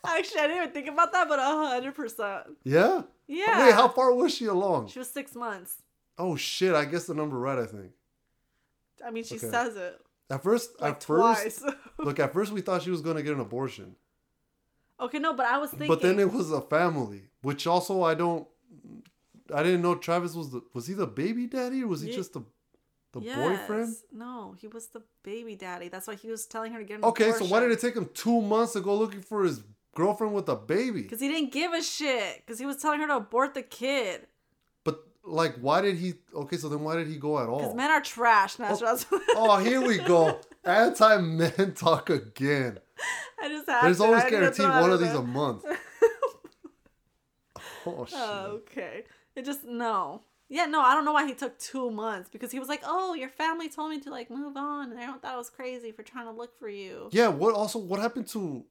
[0.08, 2.44] Actually, I didn't even think about that, but hundred percent.
[2.64, 3.02] yeah.
[3.28, 3.66] Yeah.
[3.66, 4.88] Wait, how far was she along?
[4.90, 5.82] She was six months.
[6.18, 6.74] Oh shit!
[6.76, 7.58] I guess the number right.
[7.58, 7.92] I think.
[9.06, 9.50] I mean, she Okay.
[9.50, 10.00] says it
[10.30, 11.64] At first, like at first,
[11.98, 12.20] look.
[12.20, 13.96] At first, we thought she was gonna get an abortion.
[15.00, 15.88] Okay, no, but I was thinking.
[15.90, 18.48] But then it was a family, which also I don't.
[19.54, 22.34] I didn't know Travis was the was he the baby daddy or was he just
[22.34, 22.44] the
[23.14, 23.38] the Yes.
[23.38, 23.96] boyfriend?
[24.12, 25.88] No, he was the baby daddy.
[25.88, 27.96] That's why he was telling her to get an Okay, so why did it take
[27.96, 29.64] him two months to go looking for his
[29.96, 31.04] girlfriend with a baby?
[31.04, 32.44] Because he didn't give a shit.
[32.46, 34.28] Because he was telling her to abort the kid.
[34.84, 36.16] But like, why did he?
[36.34, 37.60] Okay, so then why did he go at all?
[37.60, 38.60] Because men are trash.
[38.60, 40.40] No, that's- oh, oh, here we go.
[40.66, 42.80] Anti men talk again.
[43.42, 44.04] I just have There's to.
[44.06, 45.64] always I had to guaranteed one of these a month.
[47.88, 48.18] Oh shit.
[48.20, 49.04] Oh, okay.
[49.36, 50.22] It just no.
[50.48, 53.16] Yeah, no, I don't know why he took two months because he was like, "Oh,
[53.16, 56.04] your family told me to like move on, and everyone thought I was crazy for
[56.04, 57.30] trying to look for you." Yeah.
[57.30, 57.80] What also?
[57.80, 58.64] What happened to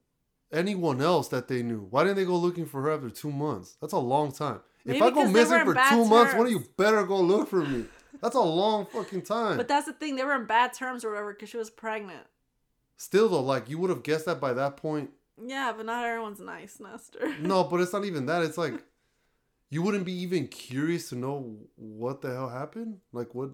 [0.53, 1.87] anyone else that they knew?
[1.91, 3.77] Why didn't they go looking for her after two months?
[3.81, 4.61] That's a long time.
[4.85, 7.05] Maybe if I go because they were missing for two months, one of you better
[7.05, 7.87] go look for me.
[8.21, 9.57] That's a long fucking time.
[9.57, 12.27] But that's the thing; they were in bad terms or whatever because she was pregnant.
[12.97, 15.11] Still though, like you would have guessed that by that point.
[15.45, 17.35] Yeah, but not everyone's nice, Nestor.
[17.41, 18.43] No, but it's not even that.
[18.43, 18.85] It's like
[19.71, 22.99] you wouldn't be even curious to know what the hell happened.
[23.13, 23.51] Like what?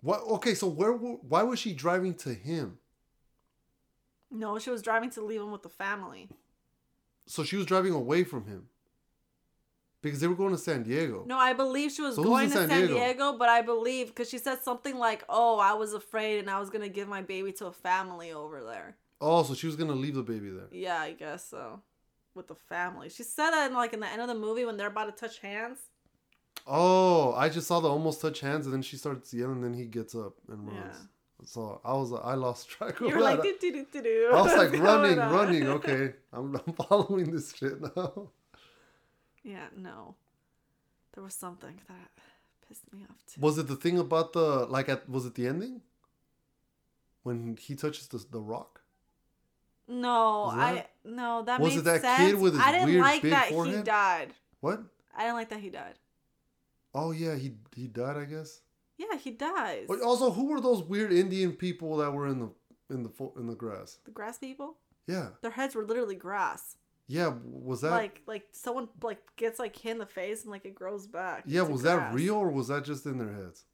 [0.00, 0.20] What?
[0.22, 0.92] Okay, so where?
[0.92, 2.78] Why was she driving to him?
[4.30, 6.28] no, she was driving to leave him with the family.
[7.26, 8.66] So she was driving away from him
[10.02, 11.24] because they were going to San Diego.
[11.26, 12.94] No, I believe she was So going in to San San Diego?
[12.94, 13.38] Diego?
[13.38, 16.68] but I believe because she said something like, "Oh, I was afraid, and I was
[16.68, 20.16] gonna give my baby to a family over there." Oh, so she was gonna leave
[20.16, 20.68] the baby there.
[20.72, 21.80] Yeah, I guess so.
[22.34, 24.76] With the family, she said that in like in the end of the movie when
[24.76, 25.78] they're about to touch hands.
[26.66, 29.74] Oh, I just saw the almost touch hands, and then she starts yelling, and then
[29.74, 30.96] he gets up and runs.
[30.96, 31.46] Yeah.
[31.46, 33.60] So I was, I lost track of You were like, that.
[33.60, 34.30] do, do, do, do, do.
[34.32, 35.32] I was like running, on?
[35.32, 35.66] running.
[35.78, 38.30] Okay, I'm, I'm following this shit now.
[39.42, 40.14] Yeah, no.
[41.12, 42.10] There was something that
[42.66, 43.40] pissed me off too.
[43.40, 44.88] Was it the thing about the like?
[44.88, 45.82] At was it the ending
[47.22, 48.80] when he touches the the rock?
[49.86, 52.18] No, Was I no that Was made it that sense.
[52.32, 54.34] kid with his I didn't weird like big that he died.
[54.60, 54.82] What?
[55.16, 55.94] I didn't like that he died.
[56.94, 58.16] Oh yeah, he he died.
[58.16, 58.60] I guess.
[58.96, 59.86] Yeah, he dies.
[59.88, 62.50] But also, who were those weird Indian people that were in the
[62.94, 63.98] in the in the grass?
[64.04, 66.76] the grass people, Yeah, their heads were literally grass.
[67.08, 67.32] yeah.
[67.44, 67.90] Was that?
[67.90, 71.42] like like someone like gets like hit in the face and like it grows back.
[71.46, 73.64] yeah, was that real or was that just in their heads?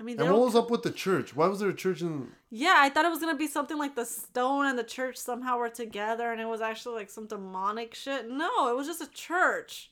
[0.00, 1.36] I mean, And what was up with the church?
[1.36, 2.28] Why was there a church in?
[2.48, 5.58] Yeah, I thought it was gonna be something like the stone and the church somehow
[5.58, 8.30] were together, and it was actually like some demonic shit.
[8.30, 9.90] No, it was just a church.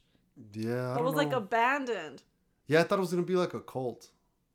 [0.55, 2.23] Yeah, I It was like abandoned.
[2.67, 4.09] Yeah, I thought it was gonna be like a cult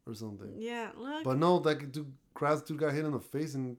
[0.08, 0.54] or something.
[0.58, 1.24] Yeah, look.
[1.24, 3.78] But no, that dude, grass dude got hit in the face and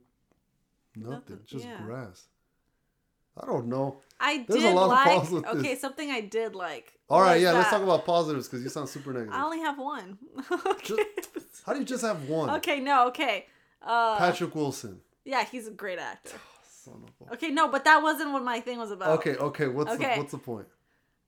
[0.95, 1.83] nothing, Nothing, just yeah.
[1.85, 2.29] grass.
[3.41, 4.01] I don't know.
[4.21, 5.33] I there's a did lot like.
[5.57, 5.81] Okay, this.
[5.81, 6.93] something I did like.
[7.11, 9.35] All right, yeah, let's talk about positives because you sound super negative.
[9.35, 10.19] I only have one.
[10.67, 10.97] okay.
[11.67, 12.51] How do you just have one?
[12.57, 13.47] okay, no, okay.
[13.83, 15.01] Uh, Patrick Wilson.
[15.25, 16.37] yeah, he's a great actor.
[16.37, 16.55] A-
[17.33, 19.19] Okay, no, but that wasn't what my thing was about.
[19.19, 19.69] Okay, okay.
[19.69, 20.15] What's Okay.
[20.15, 20.67] the what's the point?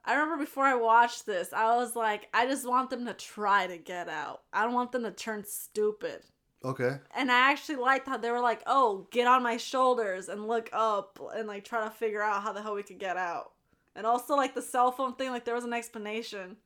[0.04, 3.66] I remember before I watched this, I was like, I just want them to try
[3.66, 4.42] to get out.
[4.52, 6.20] I don't want them to turn stupid.
[6.66, 6.98] Okay.
[7.14, 10.68] And I actually liked how they were like, oh, get on my shoulders and look
[10.72, 13.52] up and like try to figure out how the hell we could get out.
[13.94, 16.56] And also like the cell phone thing, like there was an explanation.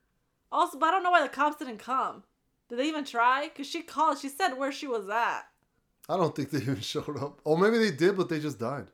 [0.50, 2.24] Also, but I don't know why the cops didn't come.
[2.70, 3.48] Did they even try?
[3.48, 5.42] Because she called, she said where she was at.
[6.08, 7.40] I don't think they even showed up.
[7.44, 8.86] Or maybe they did, but they just died.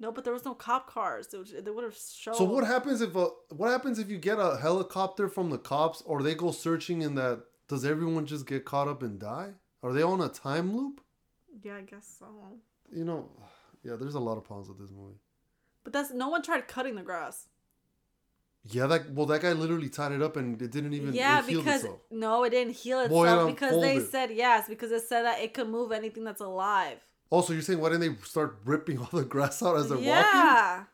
[0.00, 1.28] No, but there was no cop cars.
[1.28, 2.34] They would have shown.
[2.34, 6.02] So what happens if a, what happens if you get a helicopter from the cops
[6.06, 9.52] or they go searching in that does everyone just get caught up and die?
[9.82, 11.00] Are they on a time loop?
[11.62, 12.26] Yeah, I guess so.
[12.94, 13.28] You know,
[13.82, 15.18] yeah, there's a lot of problems with this movie.
[15.84, 17.48] But that's no one tried cutting the grass.
[18.64, 21.82] Yeah, that well that guy literally tied it up and it didn't even yeah, because
[21.82, 21.98] itself.
[22.12, 25.40] no, it didn't heal itself Boy, it because they said yes because it said that
[25.40, 26.98] it could move anything that's alive.
[27.28, 30.12] Also, you're saying why didn't they start ripping all the grass out as they're walking?
[30.12, 30.84] yeah,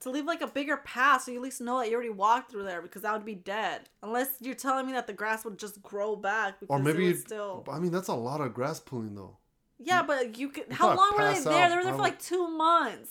[0.00, 2.50] to leave like a bigger path so you at least know that you already walked
[2.50, 3.82] through there because that would be dead.
[4.02, 7.08] Unless you're telling me that the grass would just grow back because Or maybe it
[7.08, 7.64] you still.
[7.70, 9.38] I mean that's a lot of grass pulling though.
[9.78, 10.72] Yeah, but you could.
[10.72, 11.64] How long were they there?
[11.64, 13.10] out, They were there for like two months.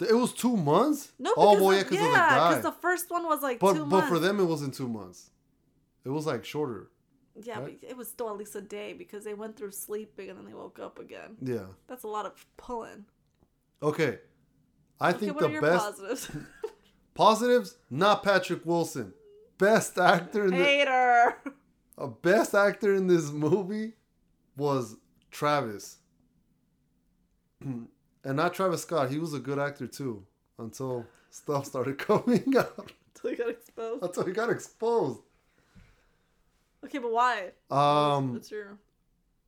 [0.00, 1.12] It was two months.
[1.18, 3.74] No, oh because well, the- yeah, because yeah, the the first one was like but
[3.74, 4.08] two but months.
[4.08, 5.30] for them it wasn't two months.
[6.04, 6.90] It was like shorter.
[7.42, 7.78] yeah, right?
[7.80, 10.46] but it was still at least a day because they went through sleeping and then
[10.46, 11.36] they woke up again.
[11.42, 11.66] Yeah.
[11.88, 13.04] That's a lot of pulling.
[13.82, 14.18] Okay.
[15.00, 16.30] I Okay, think the best positives?
[17.14, 19.12] positives not Patrick Wilson.
[19.58, 21.36] Best actor in the Hater.
[21.96, 23.94] a best actor in this movie
[24.56, 24.96] was
[25.30, 25.98] Travis.
[27.60, 27.88] and
[28.24, 29.10] not Travis Scott.
[29.10, 30.24] He was a good actor too
[30.58, 32.92] until stuff started coming out.
[33.14, 34.02] Until he got exposed.
[34.04, 35.20] Until he got exposed.
[36.84, 37.50] Okay, but why?
[37.70, 38.78] Um What's your?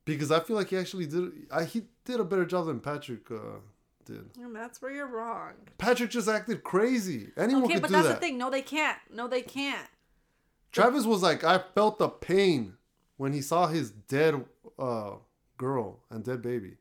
[0.03, 1.31] because I feel like he actually did.
[1.51, 3.59] I, he did a better job than Patrick uh,
[4.05, 4.29] did.
[4.41, 5.53] And that's where you're wrong.
[5.77, 7.29] Patrick just acted crazy.
[7.37, 8.13] Anyone Okay, could but do that's that.
[8.15, 8.37] the thing.
[8.37, 8.97] No, they can't.
[9.13, 9.87] No, they can't.
[10.71, 12.73] Travis was like, I felt the pain
[13.17, 14.45] when he saw his dead
[14.79, 15.11] uh,
[15.57, 16.77] girl and dead baby.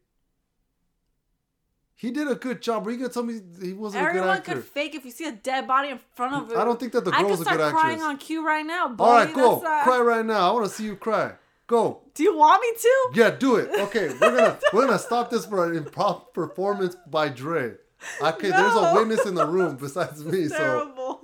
[1.97, 2.87] He did a good job.
[2.87, 4.55] Are you gonna tell me he wasn't a good Everyone actor?
[4.55, 6.57] could fake if you see a dead body in front of you.
[6.57, 7.49] I don't think that the girl's a good actress.
[7.49, 8.89] I could start crying on cue right now.
[8.89, 9.11] Buddy.
[9.11, 9.61] All right, cool.
[9.61, 10.49] That's, uh, cry right now.
[10.49, 11.33] I want to see you cry.
[11.71, 12.03] Go.
[12.15, 13.11] Do you want me to?
[13.21, 13.71] Yeah, do it.
[13.73, 17.75] Okay, we're gonna we're gonna stop this for an improv performance by Dre.
[18.21, 20.57] Okay, there's a witness in the room besides me, so.
[20.57, 21.21] Terrible.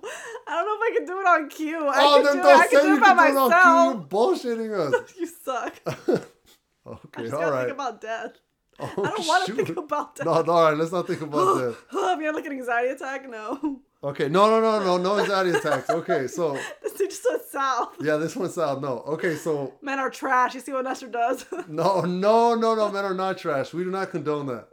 [0.47, 1.89] I don't know if I can do it on cue.
[1.89, 2.57] I Oh, can then do it.
[2.57, 3.63] I can do it by can do it on myself.
[3.63, 4.53] cue.
[4.53, 5.15] You're bullshitting us.
[5.19, 5.75] you suck.
[5.87, 7.65] I Okay, just all gotta right.
[7.67, 8.31] think about death.
[8.79, 10.27] Oh, I don't want to think about that.
[10.27, 11.77] No, no, all right, let's not think about that.
[11.93, 13.29] I'm gonna like an anxiety attack.
[13.29, 15.89] No, Okay, no, no, no, no, no anxiety attacks.
[15.89, 17.95] Okay, so this dude just went south.
[18.01, 18.81] yeah, this one's south.
[18.81, 20.55] No, okay, so Men are trash.
[20.55, 21.47] You see what Nestor does?
[21.69, 23.73] no, no, no, no, men are not trash.
[23.73, 24.69] We do not condone that.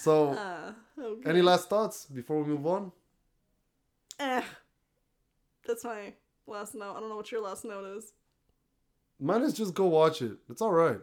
[0.00, 1.30] So, uh, okay.
[1.30, 2.92] any last thoughts before we move on?
[4.18, 4.42] Eh.
[5.66, 6.14] That's my
[6.46, 6.96] last note.
[6.96, 8.12] I don't know what your last note is.
[9.18, 10.38] Mine is just go watch it.
[10.48, 11.00] It's all right.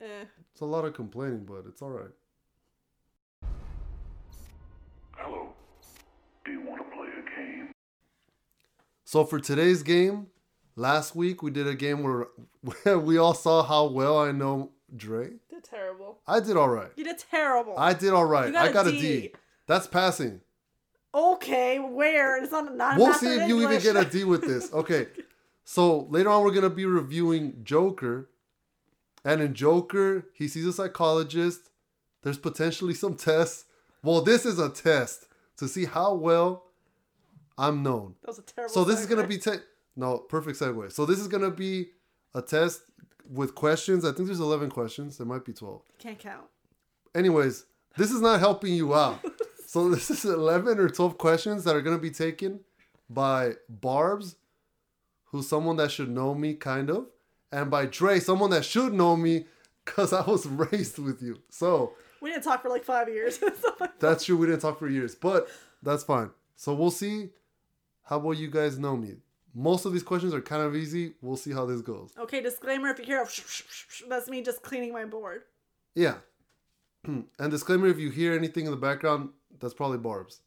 [0.00, 0.24] Eh.
[0.52, 2.10] It's a lot of complaining, but it's all right.
[5.16, 5.52] Hello.
[6.48, 7.72] Do you want to play a game?
[9.04, 10.28] So for today's game,
[10.76, 12.28] last week we did a game where,
[12.62, 15.26] where we all saw how well I know Dre.
[15.26, 16.20] You did terrible.
[16.26, 16.88] I did all right.
[16.96, 17.74] You did terrible.
[17.76, 18.46] I did all right.
[18.46, 19.00] You got I a got a D.
[19.00, 19.32] D.
[19.66, 20.40] That's passing.
[21.14, 22.42] okay, where?
[22.42, 22.96] It's not not.
[22.96, 24.72] We'll see if you even get a D with this.
[24.72, 25.08] Okay.
[25.64, 28.30] So later on, we're gonna be reviewing Joker,
[29.22, 31.68] and in Joker, he sees a psychologist.
[32.22, 33.66] There's potentially some tests.
[34.02, 35.27] Well, this is a test
[35.58, 36.64] to see how well
[37.56, 38.14] I'm known.
[38.22, 38.72] That was a terrible.
[38.72, 39.62] So this is gonna be te-
[39.96, 40.92] no perfect segue.
[40.92, 41.88] So this is gonna be
[42.34, 42.82] a test
[43.28, 44.04] with questions.
[44.04, 45.18] I think there's 11 questions.
[45.18, 45.82] There might be 12.
[45.98, 46.46] Can't count.
[47.14, 47.66] Anyways,
[47.96, 49.20] this is not helping you out.
[49.66, 52.60] so this is 11 or 12 questions that are gonna be taken
[53.10, 54.36] by Barb's,
[55.26, 57.06] who's someone that should know me kind of,
[57.50, 59.46] and by Dre, someone that should know me
[59.84, 61.40] because I was raised with you.
[61.50, 63.40] So We didn't talk for like five years.
[63.98, 64.36] that's true.
[64.36, 65.48] We didn't talk for years, but
[65.82, 66.30] that's fine.
[66.56, 67.30] So we'll see
[68.04, 69.16] how well you guys know me.
[69.54, 71.14] Most of these questions are kind of easy.
[71.22, 72.12] We'll see how this goes.
[72.18, 73.26] okay, disclaimer: if you hear, a
[74.08, 75.42] that's me just cleaning my board.
[75.94, 76.16] Yeah.
[77.04, 80.42] and disclaimer if you hear anything in the background, that's probably Barb's.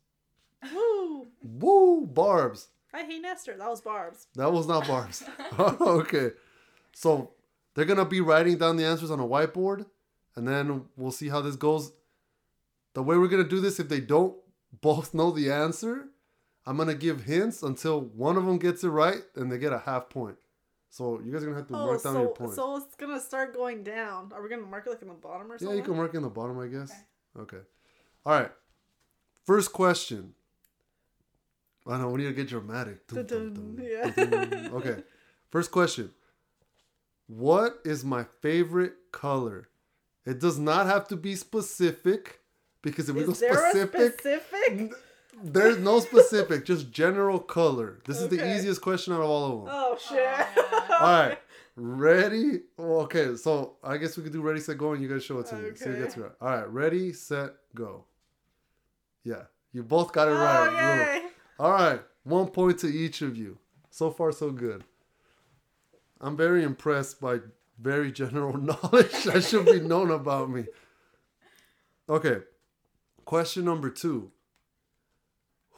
[0.74, 1.28] Woo!
[1.42, 2.70] Woo, Barb's.
[2.94, 3.58] I hate Nestor.
[3.58, 4.28] That was Barb's.
[4.36, 5.24] That was not Barb's.
[5.60, 6.32] okay.
[6.94, 7.32] So
[7.74, 9.86] they're going to be writing down the answers on a whiteboard,
[10.36, 11.92] and then we'll see how this goes.
[12.94, 14.36] The way we're going to do this, if they don't
[14.82, 16.08] both know the answer,
[16.66, 19.74] I'm going to give hints until one of them gets it right, and they get
[19.74, 20.38] a half point.
[20.90, 22.56] So you guys are going to have to Oh, mark down your so points.
[22.58, 24.32] so it's gonna start going down.
[24.34, 25.70] Are we gonna mark it like in the bottom or Yeah, something?
[25.70, 26.92] Yeah, you can mark it in the bottom, I guess.
[27.40, 27.56] Okay.
[27.58, 27.66] okay.
[28.26, 28.52] All right.
[29.46, 30.34] First question.
[31.88, 33.08] I know we need to get dramatic.
[33.08, 34.70] Dum, dum, Dun-dun, yeah.
[34.74, 35.04] okay.
[35.50, 36.12] First question.
[37.28, 39.70] What is my favorite color?
[40.26, 42.40] It does not have to be specific
[42.82, 44.92] because if we go Is there a specific, specific?
[45.44, 48.00] there's no specific, just general color.
[48.06, 49.74] This is the easiest question out of all of them.
[49.76, 50.92] Oh shit!
[50.92, 51.38] All right,
[51.76, 52.62] ready?
[52.78, 55.40] Well, okay, so I guess we could do ready, set, go, and you guys show
[55.40, 55.72] it to me.
[55.76, 56.02] See who Okay.
[56.04, 56.32] gets it right.
[56.42, 58.06] All right, ready, set, go.
[59.24, 60.68] Yeah, you both got it right.
[60.68, 61.14] Oh, Bro.
[61.14, 61.22] yay.
[61.60, 63.58] All right, one point to each of you.
[63.90, 64.84] So far, so good.
[66.20, 67.40] I'm very impressed by
[67.82, 70.66] very general knowledge that should be known about me.
[72.08, 72.40] Okay,
[73.26, 74.32] question number two.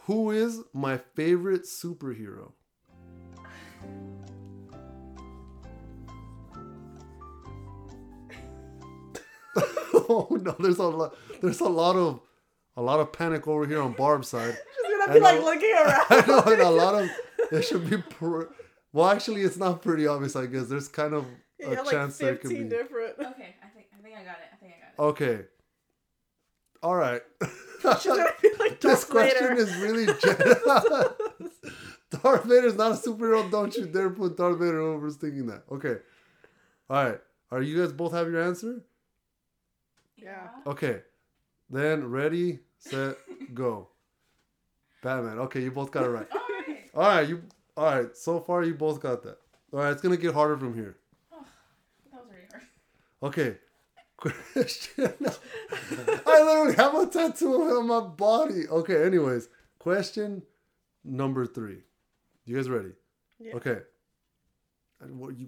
[0.06, 2.52] Who is my favorite superhero?
[10.10, 11.16] oh no, there's a lot.
[11.42, 12.20] There's a lot of,
[12.76, 14.58] a lot of panic over here on Barb's side.
[14.88, 15.46] Just gonna I be like know.
[15.46, 17.10] looking I know, and a lot of
[17.52, 17.98] it should be.
[17.98, 18.44] Pr-
[18.92, 20.36] well, actually, it's not pretty obvious.
[20.36, 21.26] I guess there's kind of
[21.67, 22.76] You a have like chance there could fifteen be.
[22.76, 23.13] different.
[23.19, 24.49] Okay, I think I think I got it.
[24.54, 25.10] I think I got it.
[25.10, 25.45] Okay.
[26.82, 27.21] All right.
[28.02, 28.41] She's like
[28.82, 29.62] this Darth question Vader.
[29.62, 31.15] is really general.
[32.23, 33.49] Darth Vader is not a superhero.
[33.49, 35.63] Don't you dare put Darth Vader over thinking that.
[35.71, 35.95] Okay.
[36.89, 37.19] All right.
[37.52, 38.82] Are you guys both have your answer?
[40.17, 40.47] Yeah.
[40.67, 41.02] Okay.
[41.69, 43.15] Then ready, set,
[43.54, 43.88] go.
[45.02, 45.39] Batman.
[45.39, 46.28] Okay, you both got it right.
[46.34, 46.89] Alright.
[46.95, 47.43] All right, you.
[47.78, 48.15] All right.
[48.15, 49.38] So far, you both got that.
[49.71, 50.97] All right, it's gonna get harder from here.
[51.32, 52.63] That was really hard.
[53.24, 53.58] Okay.
[54.18, 55.14] Question.
[56.26, 58.68] I literally have a tattoo on my body.
[58.68, 59.04] Okay.
[59.06, 60.44] Anyways, question
[61.04, 61.80] number three.
[62.46, 62.92] You guys ready?
[63.40, 63.56] Yeah.
[63.56, 63.80] Okay.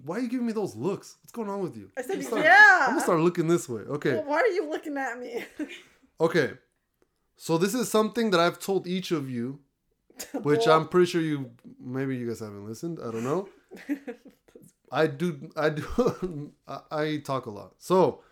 [0.04, 1.16] Why are you giving me those looks?
[1.22, 1.90] What's going on with you?
[1.96, 2.78] I said, I'm start- yeah.
[2.82, 3.82] I'm gonna start looking this way.
[3.82, 4.14] Okay.
[4.14, 5.44] Well, why are you looking at me?
[6.18, 6.52] Okay.
[7.36, 9.60] So this is something that I've told each of you,
[10.42, 12.98] which I'm pretty sure you maybe you guys haven't listened.
[13.02, 13.48] I don't know.
[14.92, 16.52] I do I do
[16.90, 17.74] I, talk a lot.
[17.78, 18.22] So,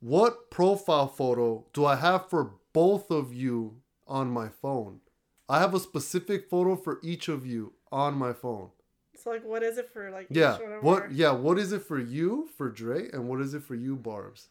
[0.00, 5.00] what profile photo do I have for both of you on my phone?
[5.48, 8.68] I have a specific photo for each of you on my phone.
[9.16, 10.26] so like, what is it for like?
[10.30, 10.56] Yeah.
[10.56, 13.40] each one of What our- yeah, what is it for you for Dre and what
[13.40, 14.48] is it for you Barbs?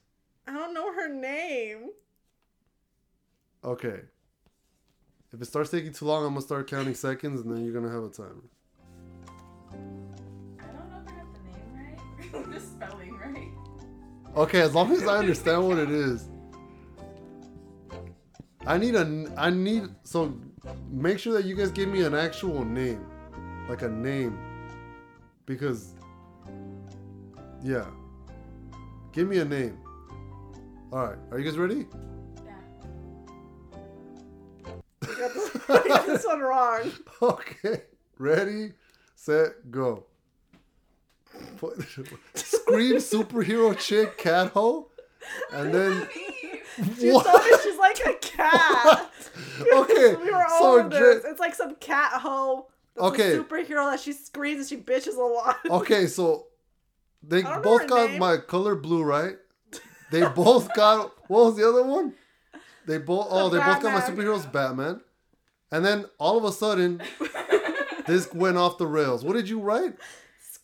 [0.48, 1.90] I don't know her name.
[3.64, 4.02] Okay.
[5.34, 7.92] If it starts taking too long, I'm gonna start counting seconds, and then you're gonna
[7.94, 8.44] have a timer.
[12.52, 13.52] the spelling right.
[14.36, 16.30] Okay, as long as I understand what it is.
[18.66, 19.32] I need a.
[19.38, 20.38] I need so.
[20.92, 23.06] Make sure that you guys give me an actual name,
[23.70, 24.38] like a name,
[25.46, 25.94] because.
[27.64, 27.86] Yeah.
[29.14, 29.80] Give me a name.
[30.92, 31.18] All right.
[31.32, 31.88] Are you guys ready?
[32.46, 32.54] Yeah.
[35.08, 36.92] You got this, you got this one wrong.
[37.22, 37.82] Okay.
[38.20, 38.74] Ready,
[39.16, 40.06] set, go.
[41.58, 41.82] Put-
[42.36, 44.90] Scream superhero chick cat hoe,
[45.52, 46.08] and then
[47.00, 47.26] She what?
[47.26, 49.12] told me she's like a cat.
[49.74, 51.26] Okay, we were so over Dre- this.
[51.26, 52.68] It's like some cat hoe.
[52.98, 53.36] Okay.
[53.36, 55.58] A superhero that she screams and she bitches a lot.
[55.70, 56.48] Okay, so
[57.24, 58.20] they I don't know both got name.
[58.20, 59.36] my color blue, right?
[60.12, 62.14] They both got what was the other one?
[62.88, 64.16] They both oh they both got my Batman.
[64.26, 65.02] superheroes Batman,
[65.72, 67.02] and then all of a sudden
[68.08, 69.24] this went off the rails.
[69.26, 69.94] What did you write?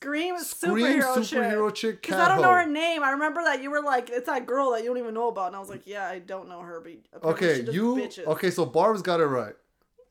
[0.04, 1.76] Scream, Scream superhero, superhero chick.
[1.96, 3.04] chick Because I don't know her name.
[3.04, 5.48] I remember that you were like, it's that girl that you don't even know about.
[5.48, 6.80] And I was like, yeah, I don't know her.
[6.82, 8.26] But Okay, she you bitches.
[8.26, 8.52] okay?
[8.52, 9.54] So Barb's got it right.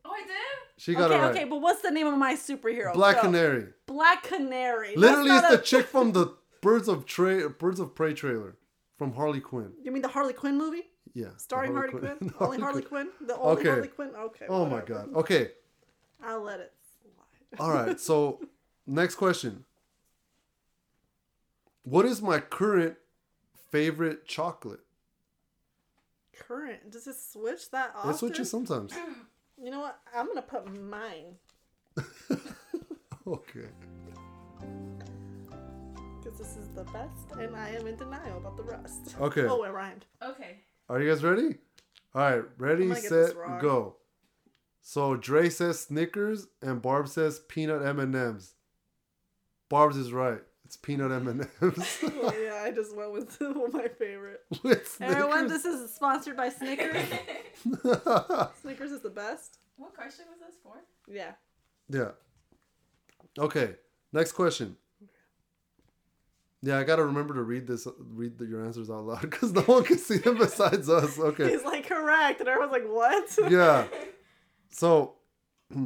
[0.05, 0.29] Oh, I did.
[0.79, 1.31] She got okay, it right.
[1.37, 2.93] okay, but what's the name of my superhero?
[2.95, 3.23] Black Go.
[3.23, 3.67] Canary.
[3.87, 4.97] Black Canary.
[4.97, 8.57] Literally, it's not the chick from the Birds of Prey, Birds of Prey trailer
[8.99, 9.73] from Harley Quinn.
[9.83, 10.83] You mean the Harley Quinn movie?
[11.15, 12.17] Yeah, Starring Harley Quinn?
[12.21, 13.09] The Only Harley Quinn?
[13.21, 13.69] The only Okay.
[13.69, 14.11] Harley Quinn?
[14.17, 14.47] Okay.
[14.49, 15.15] Oh my god.
[15.15, 15.51] Okay.
[16.25, 17.61] I'll let it slide.
[17.65, 18.01] All right.
[18.01, 18.41] So,
[18.87, 19.65] next question.
[21.85, 22.97] What is my current
[23.71, 24.81] favorite chocolate?
[26.39, 26.91] Current.
[26.91, 28.11] Does it switch that often?
[28.11, 28.93] It switches sometimes.
[29.63, 29.99] You know what?
[30.15, 31.37] I'm gonna put mine
[33.27, 33.69] Okay.
[36.21, 39.15] because this is the best, and I am in denial about the rest.
[39.21, 39.47] Okay.
[39.47, 40.07] Oh, it rhymed.
[40.23, 40.57] Okay.
[40.89, 41.57] Are you guys ready?
[42.15, 42.43] All right.
[42.59, 43.97] Ready, gonna get this set, go.
[44.81, 48.55] So Dre says Snickers and Barb says peanut M and M's.
[49.69, 50.43] Barb's is right.
[50.73, 51.99] It's peanut M and M's.
[52.03, 53.39] Yeah, I just went with
[53.75, 54.41] my favorite.
[54.63, 57.09] With Everyone, this is sponsored by Snickers.
[58.63, 59.59] Snickers is the best.
[59.77, 60.83] what question was this for?
[61.07, 61.33] Yeah.
[61.91, 62.13] Yeah.
[63.39, 63.75] Okay.
[64.15, 64.79] Next question.
[66.63, 69.61] Yeah, I gotta remember to read this, read the, your answers out loud because no
[69.65, 71.19] one can see them besides us.
[71.19, 71.51] Okay.
[71.51, 72.41] He's like, correct.
[72.41, 73.53] And everyone's like, what?
[73.53, 73.89] Yeah.
[74.71, 75.17] So,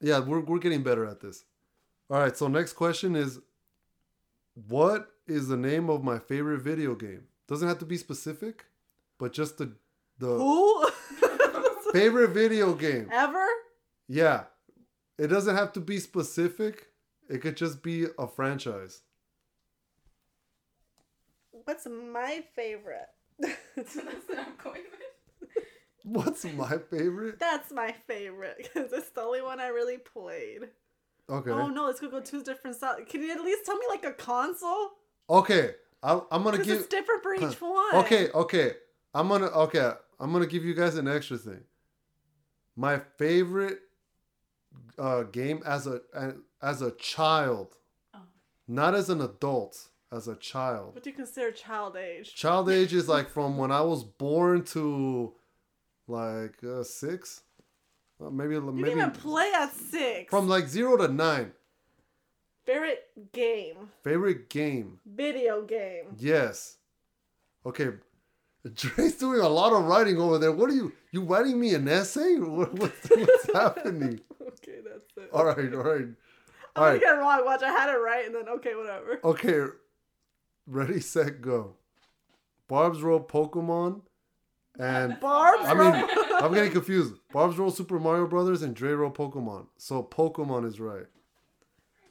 [0.00, 1.44] yeah, we're we're getting better at this.
[2.08, 2.34] All right.
[2.34, 3.38] So next question is,
[4.54, 7.24] what is the name of my favorite video game?
[7.48, 8.66] Doesn't have to be specific,
[9.18, 9.72] but just the
[10.18, 10.88] the Who?
[11.92, 13.08] favorite video game.
[13.10, 13.46] Ever?
[14.08, 14.44] Yeah.
[15.18, 16.88] It doesn't have to be specific.
[17.28, 19.02] It could just be a franchise.
[21.50, 23.08] What's my favorite?
[23.38, 25.64] That's what I'm going with.
[26.04, 27.38] What's my favorite?
[27.38, 30.62] That's my favorite because it's the only one I really played.
[31.30, 31.50] Okay.
[31.50, 33.00] Oh no, it's gonna go two different styles.
[33.08, 34.90] Can you at least tell me like a console?
[35.30, 35.74] Okay.
[36.02, 36.80] I, I'm gonna give.
[36.80, 37.94] it's different for each one.
[37.96, 38.28] Okay.
[38.30, 38.72] Okay.
[39.14, 39.46] I'm gonna.
[39.46, 39.92] Okay.
[40.18, 41.62] I'm gonna give you guys an extra thing.
[42.76, 43.78] My favorite
[44.98, 46.00] uh, game as a
[46.60, 47.76] as a child,
[48.14, 48.18] Oh.
[48.66, 50.94] not as an adult, as a child.
[50.94, 52.34] What do you consider child age?
[52.34, 55.34] Child age is like from when I was born to
[56.08, 57.42] like uh, six,
[58.24, 60.30] Uh, maybe You maybe didn't even play at six.
[60.30, 61.52] from like zero to nine.
[62.64, 66.14] favorite game, Favorite game, video game.
[66.18, 66.76] yes.
[67.64, 67.90] Okay,
[68.74, 70.52] Dre's doing a lot of writing over there.
[70.52, 70.92] What are you?
[71.12, 72.36] You writing me an essay?
[72.38, 74.20] What, what's, what's happening?
[74.42, 75.30] Okay, that's it.
[75.32, 76.06] All right, all right,
[76.76, 77.44] I'm gonna get it wrong.
[77.44, 79.18] Watch, I had it right, and then okay, whatever.
[79.24, 79.64] Okay,
[80.66, 81.74] ready, set, go.
[82.68, 84.02] Barb's Roll Pokemon,
[84.78, 87.14] and Barb's I mean, Roll- I'm getting confused.
[87.32, 89.66] Barb's role Super Mario Brothers and Dre role Pokemon.
[89.76, 91.06] So Pokemon is right.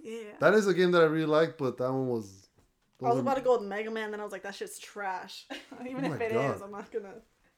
[0.04, 0.34] yeah.
[0.40, 2.48] That is a game that I really like, but that one was.
[3.04, 5.48] I was about to go with Mega Man, then I was like, that shit's trash.
[5.80, 6.62] Oh Even Oh if my it is, God.
[6.64, 7.14] I'm not gonna.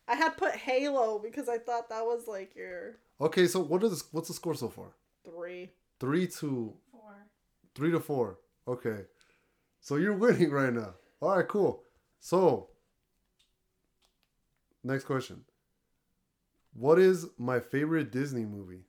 [0.07, 4.05] I had put Halo because I thought that was like your Okay, so what is
[4.11, 4.87] what's the score so far?
[5.25, 5.71] three.
[5.99, 7.15] Three to Four.
[7.75, 8.39] three to four.
[8.67, 9.01] Okay.
[9.81, 10.93] So you're winning right now.
[11.21, 11.83] All right, cool.
[12.19, 12.69] So,
[14.83, 15.43] next question.
[16.73, 18.85] What is my favorite Disney movie?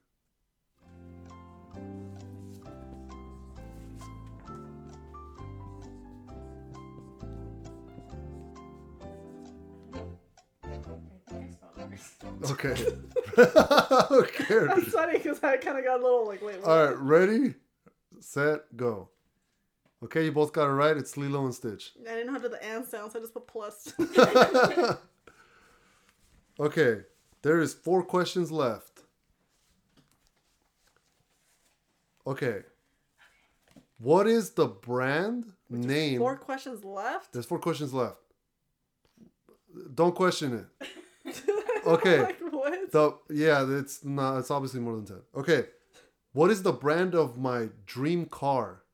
[11.63, 12.51] I think I spelled it.
[12.51, 12.75] Okay.
[14.11, 14.67] okay.
[14.67, 16.69] That's funny because I kind of got a little like, wait, what?
[16.69, 17.55] All right, ready,
[18.21, 19.09] set, go.
[20.05, 20.97] Okay, you both got it right.
[20.97, 21.93] It's Lilo and Stitch.
[22.01, 23.93] I didn't know how to do the and sound, so I just put plus.
[26.59, 27.03] okay,
[27.43, 29.01] there is four questions left.
[32.27, 32.61] Okay.
[33.99, 36.19] What is the brand name?
[36.19, 37.33] Four questions left.
[37.33, 38.19] There's four questions left.
[39.95, 40.67] Don't question
[41.25, 41.37] it.
[41.87, 42.23] Okay.
[42.23, 42.93] like what?
[42.93, 44.39] The yeah, it's not.
[44.39, 45.21] It's obviously more than ten.
[45.37, 45.65] Okay,
[46.33, 48.85] what is the brand of my dream car?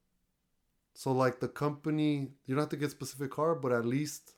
[0.95, 4.33] So like the company, you don't have to get specific car, but at least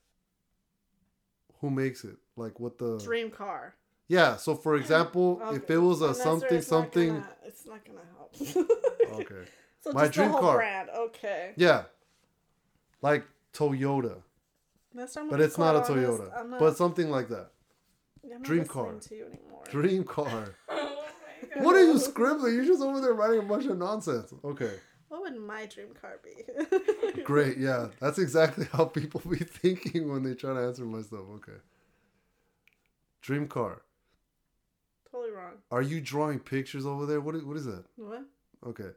[1.60, 2.16] who makes it?
[2.36, 3.74] Like what the Dream car.
[4.08, 4.36] yeah.
[4.36, 7.80] So for example, if it was a Vanessa, something it's not something, gonna- it's not
[7.84, 9.20] gonna help.
[9.20, 9.44] okay,
[9.80, 10.56] So My dream car.
[10.56, 10.88] brand.
[10.90, 11.52] Okay.
[11.56, 11.84] yeah,
[13.02, 14.22] like Toyota,
[14.94, 17.50] but it's not a Toyota, not, but something like that.
[18.42, 18.92] Dream car.
[18.94, 19.64] To you anymore.
[19.70, 20.54] Dream car.
[21.54, 21.58] Oh.
[21.64, 22.54] What are you scribbling?
[22.54, 24.32] You're just over there writing a bunch of nonsense.
[24.44, 24.70] Okay.
[25.08, 27.22] What would my dream car be?
[27.24, 27.88] Great, yeah.
[28.00, 31.24] That's exactly how people be thinking when they try to answer my stuff.
[31.34, 31.58] Okay.
[33.22, 33.82] Dream car.
[35.10, 35.52] Totally wrong.
[35.70, 37.20] Are you drawing pictures over there?
[37.20, 37.84] What is, what is that?
[37.96, 38.24] What?
[38.66, 38.90] Okay.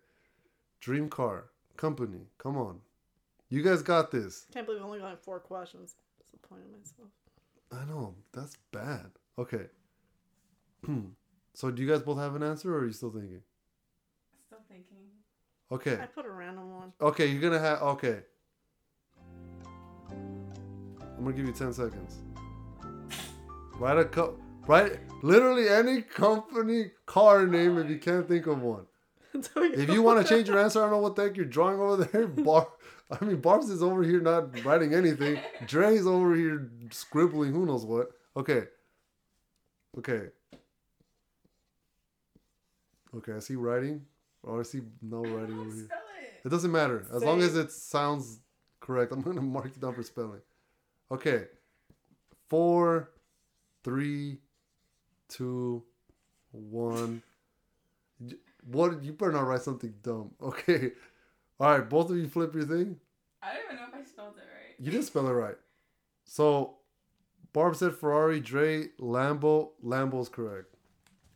[0.79, 1.45] Dream car.
[1.77, 2.21] Company.
[2.39, 2.79] Come on.
[3.49, 4.47] You guys got this.
[4.51, 5.95] Can't believe I only got like four questions.
[6.23, 7.09] Disappointed myself.
[7.71, 8.15] I know.
[8.33, 9.11] That's bad.
[9.37, 9.67] Okay.
[11.53, 13.41] so do you guys both have an answer or are you still thinking?
[14.47, 14.97] Still thinking.
[15.71, 16.01] Okay.
[16.01, 16.93] I put a random one.
[17.01, 18.19] Okay, you're gonna have okay.
[20.09, 22.19] I'm gonna give you ten seconds.
[23.77, 28.85] Write a co- write literally any company car name if you can't think of one.
[29.55, 31.79] If you want to change your answer, I don't know what the heck you're drawing
[31.79, 32.27] over there.
[32.45, 32.67] Bar,
[33.11, 35.39] I mean, Barb's is over here not writing anything.
[35.67, 38.11] Dre's over here scribbling who knows what.
[38.37, 38.63] Okay.
[39.97, 40.27] Okay.
[43.13, 44.05] Okay, I see writing.
[44.43, 45.85] Or I see no writing over here.
[45.85, 46.45] It.
[46.45, 47.05] It doesn't matter.
[47.13, 48.39] As long as it sounds
[48.79, 49.11] correct.
[49.11, 50.41] I'm going to mark you down for spelling.
[51.11, 51.45] Okay.
[52.47, 53.09] Four,
[53.85, 54.39] three,
[55.29, 55.83] two,
[56.51, 57.21] one.
[58.65, 59.03] What?
[59.03, 60.31] You better not write something dumb.
[60.41, 60.91] Okay.
[61.59, 61.87] All right.
[61.87, 62.97] Both of you flip your thing.
[63.41, 64.75] I don't even know if I spelled it right.
[64.79, 65.55] You didn't spell it right.
[66.25, 66.77] So,
[67.53, 69.69] Barb said Ferrari, Dre, Lambo.
[69.83, 70.75] Lambo's correct.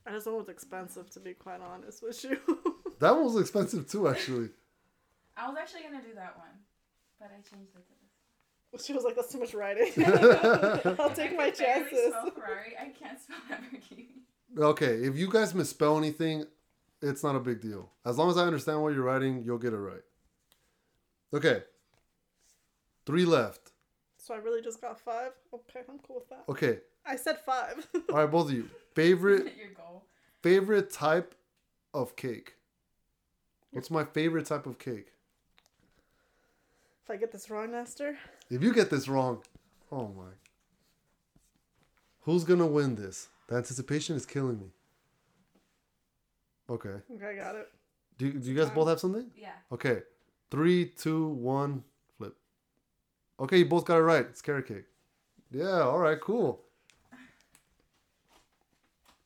[0.08, 2.40] I just thought was expensive to be quite honest with you.
[3.00, 4.50] That one was expensive too, actually.
[5.38, 6.52] I was actually gonna do that one,
[7.18, 7.99] but I changed it to this.
[8.84, 12.10] She was like, "That's too much writing." I'll take I my chances.
[12.10, 12.74] Spell Ferrari.
[12.80, 14.08] I can't spell Lamborghini.
[14.58, 16.46] Okay, if you guys misspell anything,
[17.02, 17.90] it's not a big deal.
[18.06, 20.02] As long as I understand what you're writing, you'll get it right.
[21.34, 21.64] Okay.
[23.06, 23.72] Three left.
[24.18, 25.32] So I really just got five.
[25.54, 26.44] Okay, I'm cool with that.
[26.50, 26.80] Okay.
[27.06, 27.88] I said five.
[28.10, 28.70] All right, both of you.
[28.94, 30.04] Favorite Your goal.
[30.42, 31.34] favorite type
[31.94, 32.56] of cake.
[33.72, 35.14] What's my favorite type of cake?
[37.04, 38.18] if I get this wrong, Nestor,
[38.50, 39.44] If you get this wrong,
[39.92, 40.32] oh my.
[42.22, 43.30] Who's gonna win this?
[43.48, 44.68] The anticipation is killing me.
[46.70, 46.98] Okay.
[47.16, 47.68] okay, I got it.
[48.18, 49.32] Do, do you guys both have something?
[49.36, 49.54] Yeah.
[49.72, 50.02] Okay.
[50.52, 51.84] Three, two, one,
[52.18, 52.36] flip.
[53.40, 54.26] Okay, you both got it right.
[54.26, 54.86] It's carrot cake.
[55.52, 56.62] Yeah, all right, cool.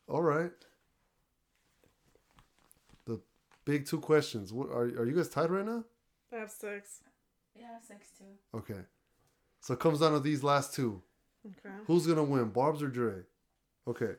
[0.07, 0.51] All right.
[3.05, 3.19] The
[3.65, 4.53] big two questions.
[4.53, 5.84] What are, are you guys tied right now?
[6.32, 7.01] I have six.
[7.55, 8.57] Yeah, six two.
[8.57, 8.82] Okay.
[9.64, 11.01] So it comes down to these last two.
[11.45, 11.74] Okay.
[11.88, 13.22] Who's gonna win, Barb's or Dre?
[13.88, 14.16] Okay.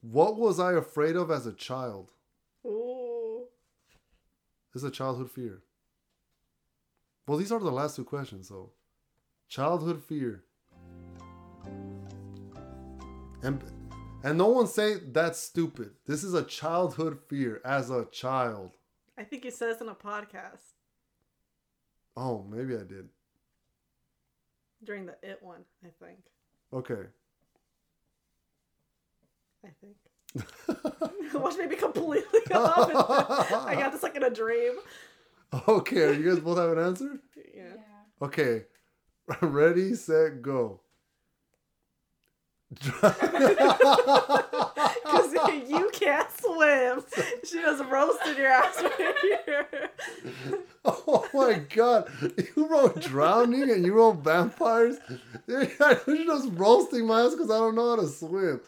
[0.00, 2.10] What was I afraid of as a child?
[2.64, 3.44] Ooh.
[4.72, 5.62] This is a childhood fear.
[7.26, 8.70] Well, these are the last two questions, so
[9.46, 10.44] childhood fear.
[13.42, 13.62] And
[14.24, 15.90] and no one say that's stupid.
[16.06, 18.78] This is a childhood fear as a child.
[19.18, 20.72] I think you said this in a podcast
[22.16, 23.10] Oh, maybe I did.
[24.84, 25.62] During the It one.
[25.84, 26.18] I think.
[26.72, 27.06] Okay.
[29.64, 29.96] I think.
[31.34, 33.52] Watch me be completely off.
[33.66, 34.72] I got this like in a dream.
[35.68, 37.20] okay, you guys both have an answer?
[37.54, 37.62] Yeah.
[37.76, 38.26] Yeah.
[38.26, 38.62] Okay.
[39.40, 40.80] Ready, set, go.
[42.74, 43.14] Because
[45.68, 47.04] you can't swim.
[47.44, 49.90] She was roasting your ass right here.
[50.84, 52.10] oh, my god!
[52.56, 54.96] You wrote drowning and you wrote vampires.
[55.46, 58.60] You're just roasting my ass because I don't know how to swim.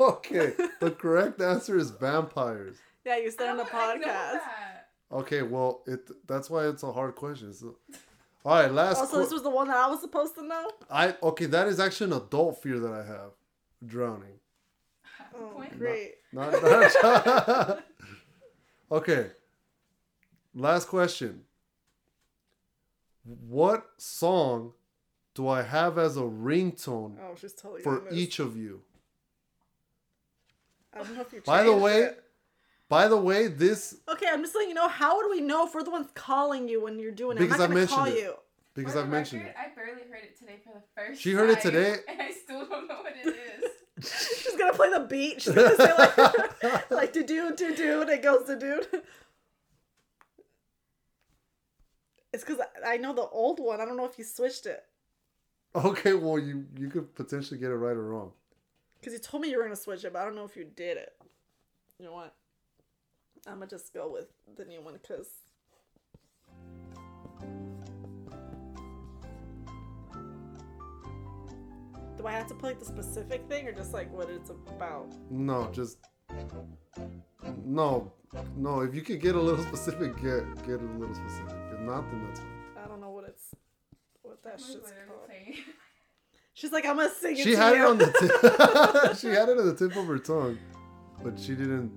[0.00, 2.76] okay, the correct answer is vampires.
[3.04, 4.40] Yeah, you said on the How would I know podcast.
[5.12, 7.52] Okay, well, it that's why it's a hard question.
[7.52, 7.76] So,
[8.44, 8.98] all right, last.
[8.98, 10.70] Oh, also, que- this was the one that I was supposed to know.
[10.90, 11.46] I okay.
[11.46, 13.30] That is actually an adult fear that I have,
[13.84, 14.38] drowning.
[15.36, 15.78] Oh, Point.
[15.78, 16.14] great.
[16.32, 17.84] Not, not
[18.92, 19.30] okay.
[20.54, 21.42] Last question.
[23.24, 24.72] What song
[25.34, 28.82] do I have as a ringtone Oh, totally for doing each of you?
[30.92, 31.40] I don't know if you.
[31.44, 32.23] By the way, it.
[32.88, 34.88] By the way, this Okay, I'm just letting you know.
[34.88, 37.40] How would we know if we're the ones calling you when you're doing it?
[37.40, 38.18] Because I I'm not gonna mentioned call it.
[38.22, 38.34] you.
[38.74, 39.72] because For the I've mentioned record, it.
[39.72, 41.96] I barely heard it today for the first She heard it time, today?
[42.08, 44.12] And I still don't know what it is.
[44.42, 45.42] She's gonna play the beat.
[45.42, 48.82] She's gonna say like, like to do to do, and it goes to do.
[52.32, 53.80] It's because I know the old one.
[53.80, 54.82] I don't know if you switched it
[55.76, 58.32] Okay, well you you could potentially get it right or wrong.
[59.00, 60.64] because you told me you were gonna switch it, but I don't know if you
[60.64, 61.12] did it.
[61.98, 62.34] You know what?
[63.46, 65.28] I'm gonna just go with the new one because.
[72.16, 75.12] Do I have to play like, the specific thing or just like what it's about?
[75.30, 75.98] No, just
[77.64, 78.10] no,
[78.56, 78.80] no.
[78.80, 81.56] If you could get a little specific, get get a little specific.
[81.72, 82.48] If not, then that's fine.
[82.82, 83.54] I don't know what it's
[84.22, 85.26] what that I'm shit's called.
[85.26, 85.56] playing.
[86.54, 87.44] She's like, I'm gonna sing it.
[87.44, 89.16] She to had it on the tip.
[89.18, 90.58] she had it on the tip of her tongue,
[91.22, 91.92] but she didn't.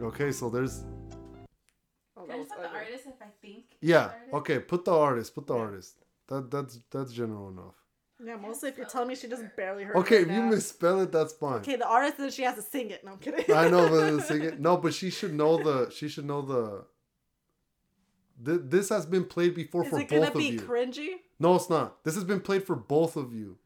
[0.00, 0.84] Okay, so there's
[2.18, 3.64] Oh, Can I just put the artist if I think?
[3.80, 4.10] yeah.
[4.32, 5.34] Okay, put the artist.
[5.34, 5.96] Put the artist.
[6.28, 7.74] That that's that's general enough.
[8.24, 9.96] Yeah, mostly if you're telling me she just barely heard.
[9.96, 10.48] Okay, if you now.
[10.48, 11.56] misspell it, that's fine.
[11.56, 13.04] Okay, the artist then she has to sing it.
[13.04, 13.54] No, I'm kidding.
[13.54, 14.58] I know, but sing it.
[14.58, 15.90] No, but she should know the.
[15.90, 16.84] She should know the.
[18.44, 20.60] Th- This has been played before Is for it gonna both of be you.
[20.60, 21.08] cringy?
[21.38, 22.02] No, it's not.
[22.04, 23.58] This has been played for both of you.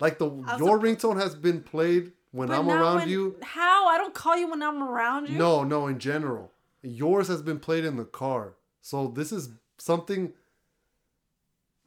[0.00, 3.36] Like the Also- your ringtone has been played when But I'm around when- you.
[3.42, 3.86] How?
[3.88, 5.38] I don't call you when I'm around you.
[5.38, 6.52] No, no, in general.
[6.82, 8.54] Yours has been played in the car.
[8.80, 10.32] So this is something.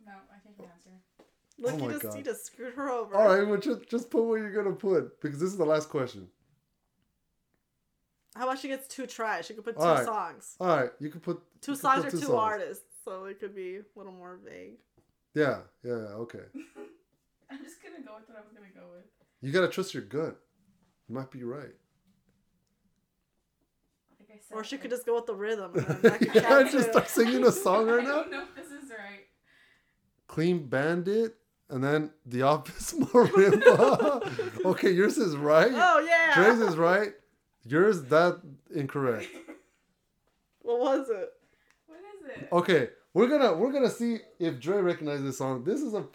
[0.05, 0.89] No, I changed oh my answer.
[1.57, 2.17] Look, Oh you just God.
[2.17, 3.15] you just screwed her over.
[3.15, 5.89] All right, well, just just put what you're gonna put because this is the last
[5.89, 6.29] question.
[8.35, 9.45] How about she gets two tries?
[9.45, 10.05] She could put two All right.
[10.05, 10.55] songs.
[10.59, 12.31] All right, you could put Two you can songs put or two, songs.
[12.39, 14.77] artists, so it could be a little more vague.
[15.33, 16.43] Yeah, yeah, yeah, okay.
[17.51, 19.05] I'm just gonna go with what I was gonna go with.
[19.41, 20.39] You gotta trust your gut.
[21.07, 21.73] You might be right.
[24.29, 25.71] Like Or she could just go with the rhythm.
[25.75, 28.21] And then that could you count just start singing a song right now.
[28.23, 29.25] don't know if this is right.
[30.27, 31.35] Clean Bandit,
[31.69, 34.65] and then The Office Marimba.
[34.65, 35.71] okay, yours is right.
[35.73, 36.35] Oh yeah.
[36.35, 37.13] Dre's is right.
[37.65, 38.39] Yours that
[38.73, 39.27] incorrect.
[40.61, 41.29] What was it?
[41.87, 42.49] What is it?
[42.51, 45.63] Okay, we're gonna we're gonna see if Dre recognizes this song.
[45.63, 46.05] This is a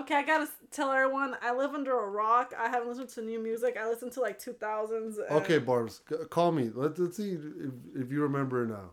[0.00, 2.52] Okay, I gotta tell everyone I live under a rock.
[2.58, 3.76] I haven't listened to new music.
[3.80, 5.18] I listen to like 2000s.
[5.18, 6.00] and okay, Barbs.
[6.08, 6.70] c- Call me.
[6.74, 7.40] Let's, let's see if,
[7.94, 8.90] if you remember it now.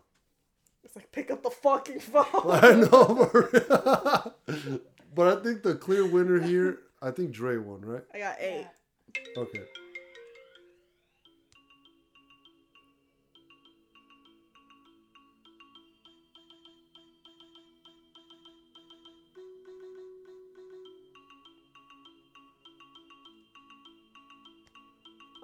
[0.84, 2.24] It's like pick up the fucking phone.
[2.48, 4.38] I know, but,
[5.14, 6.78] but I think the clear winner here.
[7.00, 8.04] I think Dre won, right?
[8.14, 8.66] I got eight.
[9.36, 9.62] Okay.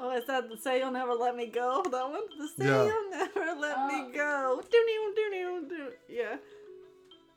[0.00, 1.82] Oh, is that the say you'll never let me go?
[1.90, 2.22] That one?
[2.38, 2.84] The say Yeah.
[2.84, 3.88] you'll never let Oh.
[3.88, 4.62] me go.
[4.70, 5.92] Do do do do.
[6.08, 6.36] Yeah.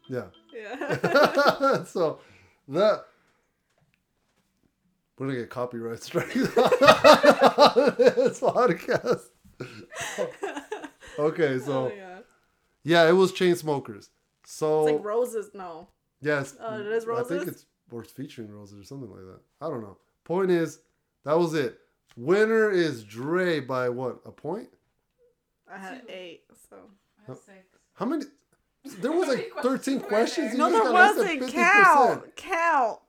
[0.08, 0.26] Yeah.
[0.54, 1.84] Yeah.
[1.86, 2.20] so
[2.68, 3.06] that
[5.18, 9.30] we're gonna get copyright strikes on this podcast.
[11.20, 12.22] okay, so oh my
[12.84, 14.10] yeah, it was Chainsmokers.
[14.46, 15.52] So It's like roses.
[15.54, 15.88] No.
[16.22, 17.32] yes, Oh, it is roses.
[17.32, 19.40] I think it's or it's featuring roses or something like that.
[19.62, 19.98] I don't know.
[20.24, 20.80] Point is,
[21.26, 21.78] that was it.
[22.16, 24.20] Winner is Dre by what?
[24.26, 24.70] A point?
[25.72, 26.44] I had eight.
[26.70, 26.78] So.
[27.20, 27.58] I have six.
[27.94, 28.26] How many?
[29.00, 30.52] There was like 13 questions questions.
[30.54, 31.54] You No, just there got less than wasn't.
[31.54, 32.36] Count.
[32.36, 33.00] Count.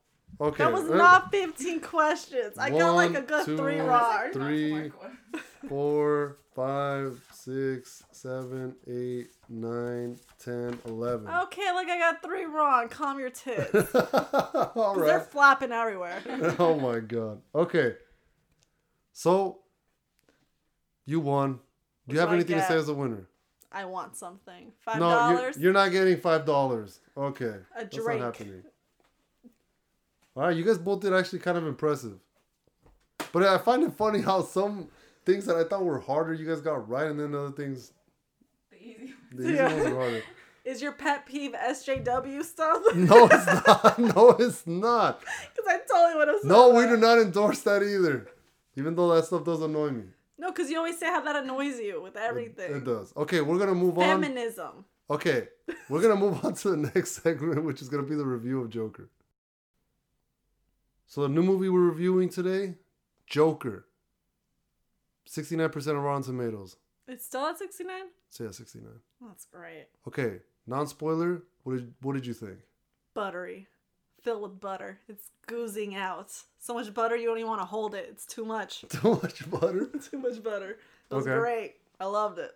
[0.41, 0.65] Okay.
[0.65, 2.59] That was uh, not 15 questions.
[2.59, 4.23] I got like a good two, three That was wrong.
[4.25, 4.71] like Three.
[4.73, 5.43] not to mark one.
[5.69, 11.29] four, five, six, seven, eight, nine, ten, eleven.
[11.29, 12.89] Okay, look, I got three wrong.
[12.89, 13.95] Calm your tits.
[13.95, 16.21] All They're flapping everywhere.
[16.59, 17.41] oh my god.
[17.55, 17.95] Okay.
[19.13, 19.59] So
[21.05, 21.61] you won.
[22.09, 23.29] Do you have do anything to say as a winner?
[23.71, 24.73] I want something.
[24.81, 27.01] Five No, you're, you're not getting five dollars.
[27.17, 27.45] Okay.
[27.77, 28.21] A That's drink.
[28.21, 28.63] not happening.
[30.37, 32.19] All right, you guys both did actually kind of impressive.
[33.33, 34.89] But I find it funny how some
[35.27, 37.93] things that I thought were harder, you guys got right, and then other things,
[38.71, 39.73] The easy the easy Yeah.
[39.75, 40.23] ones were harder.
[40.65, 42.83] Is your pet peeve SJW stuff?
[42.95, 43.99] No, it's not.
[44.17, 45.21] No, it's not.
[45.21, 46.89] Because I totally would have said No, we that.
[46.91, 48.29] do not endorse that either.
[48.77, 50.05] Even though that stuff does annoy me.
[50.39, 52.75] No, because you always say how that annoys you with everything.
[52.77, 53.13] it does.
[53.17, 54.05] Okay, we're gonna move on.
[54.23, 54.85] Feminism.
[55.11, 55.49] Okay,
[55.89, 58.71] we're gonna move on to the next segment, which is gonna be the review of
[58.71, 59.09] Joker.
[61.07, 62.77] So the new movie we're reviewing today,
[63.27, 63.87] Joker.
[65.27, 66.77] Sixty-nine percent of Rotten Tomatoes.
[67.09, 67.95] It's still at 69?
[68.31, 69.01] Say yeah, sixty-nine.
[69.21, 69.87] That's great.
[70.09, 71.43] Okay, non-spoiler.
[71.65, 72.59] What did What did you think?
[73.15, 73.67] Buttery.
[74.23, 74.99] Filled with butter.
[75.09, 76.33] It's goozing out.
[76.61, 78.07] So much butter you don't even want to hold it.
[78.11, 78.83] It's too much.
[78.89, 79.87] Too much butter.
[80.11, 80.79] too much butter.
[81.11, 81.37] It was Okay.
[81.39, 81.75] great.
[82.01, 82.53] I loved it.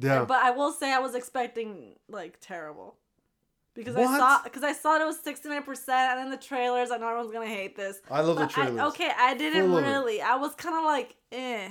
[0.00, 0.24] Yeah.
[0.24, 2.96] But I will say I was expecting like terrible.
[3.74, 7.06] Because I saw because I saw it was 69% and in the trailers I know
[7.08, 8.00] everyone's gonna hate this.
[8.10, 8.80] I love the But I- trailers.
[8.92, 9.88] okay, I didn't Full of it.
[9.88, 10.20] really.
[10.20, 11.68] I was kind of like, eh.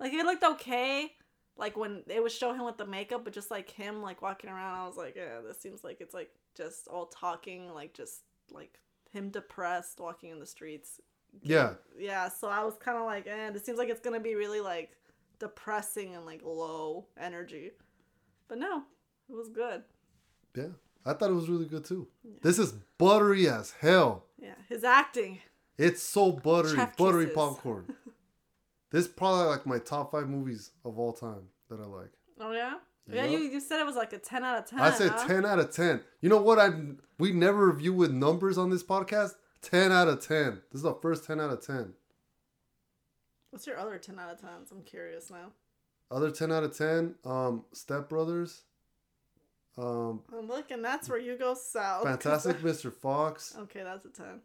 [0.00, 1.12] Like it looked okay.
[1.56, 4.50] Like when they would show him with the makeup, but just like him like walking
[4.50, 8.22] around, I was like, yeah, this seems like it's like just all talking, like just
[8.50, 8.78] like
[9.12, 11.00] him depressed walking in the streets.
[11.42, 11.74] Yeah.
[11.98, 14.60] Yeah, so I was kind of like, eh, this seems like it's gonna be really
[14.60, 14.90] like
[15.38, 17.70] depressing and like low energy.
[18.48, 18.82] But no,
[19.28, 19.82] it was good.
[20.56, 20.68] Yeah.
[21.06, 22.08] I thought it was really good too.
[22.42, 24.24] This is buttery as hell.
[24.40, 25.38] Yeah, his acting.
[25.76, 27.36] It's so buttery, Chef buttery kisses.
[27.36, 27.94] popcorn.
[28.94, 32.12] this is probably like my top five movies of all time that I like.
[32.40, 32.74] Oh yeah.
[33.10, 33.32] Yeah, Yup.
[33.32, 34.78] you, you said it was like a ten out of ten.
[34.78, 35.26] I said huh?
[35.26, 36.00] ten out of ten.
[36.20, 36.60] You know what?
[36.60, 36.70] I
[37.18, 39.32] we never review with numbers on this podcast.
[39.60, 40.62] Ten out of ten.
[40.70, 41.94] This is the first ten out of ten.
[43.50, 44.72] What's your other 10 out of 10s?
[44.72, 45.52] I'm curious now.
[46.10, 47.16] Other ten out of ten.
[47.24, 48.62] Um, Step Brothers.
[49.76, 52.04] Um, I'm looking, that's where you go south.
[52.04, 52.92] Fantastic Mr.
[52.92, 53.54] Fox.
[53.58, 54.40] Okay, that's a 10.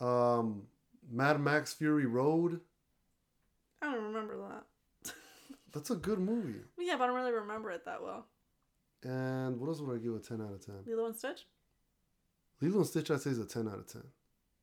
[0.00, 0.62] Um,
[1.10, 2.60] Mad Max Fury Road.
[3.84, 5.12] I don't remember that.
[5.72, 6.60] That's a good movie.
[6.78, 8.26] yeah, but I don't really remember it that well.
[9.02, 10.76] And what else would I give a ten out of ten?
[10.86, 11.46] Lilo and Stitch?
[12.60, 14.02] Lilo and Stitch, I'd say is a ten out of ten.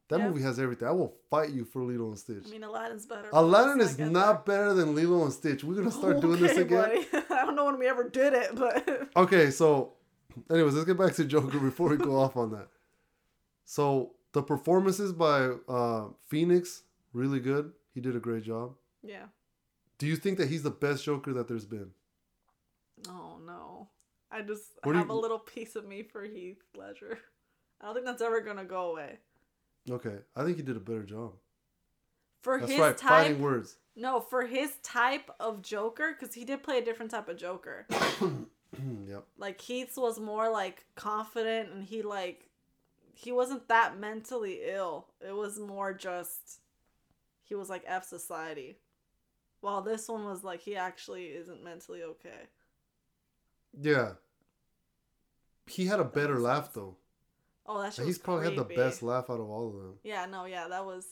[0.10, 0.28] That Yeah.
[0.30, 0.88] movie has everything.
[0.88, 2.44] I will fight you for Lilo and Stitch.
[2.46, 3.30] I mean, Aladdin's better.
[3.32, 5.64] Aladdin is not better than Lilo and Stitch.
[5.64, 6.00] We're gonna there.
[6.00, 7.06] start doing this again.
[7.30, 9.94] I don't know when we ever did it, but Okay, so
[10.50, 12.68] anyways, let's get back to Joker before we go off on that.
[13.66, 17.74] So the performances by uh, Phoenix really good.
[17.94, 18.74] He did a great job.
[19.04, 19.26] Yeah.
[19.98, 21.92] Do you think that he's the best Joker that there's been?
[23.08, 23.90] Oh no.
[24.32, 27.20] I just What have you- a little piece of me for Heath Ledger.
[27.82, 29.20] I don't think that's ever gonna go away.
[29.90, 31.34] Okay, I think he did a better job.
[32.44, 33.78] For That's his right, type, fighting words.
[33.96, 37.86] no, for his type of Joker, because he did play a different type of Joker.
[39.08, 39.26] yep.
[39.38, 42.50] like Heath's was more like confident, and he like
[43.14, 45.08] he wasn't that mentally ill.
[45.20, 46.62] It was more just
[47.44, 48.78] he was like F society.
[49.62, 52.48] While this one was like he actually isn't mentally okay.
[53.80, 54.14] Yeah.
[55.68, 56.76] He had a better laugh sense.
[56.76, 56.98] though.
[57.68, 59.94] Oh, that shit He's probably had the best laugh out of all of them.
[60.04, 61.06] Yeah, no, yeah, that was.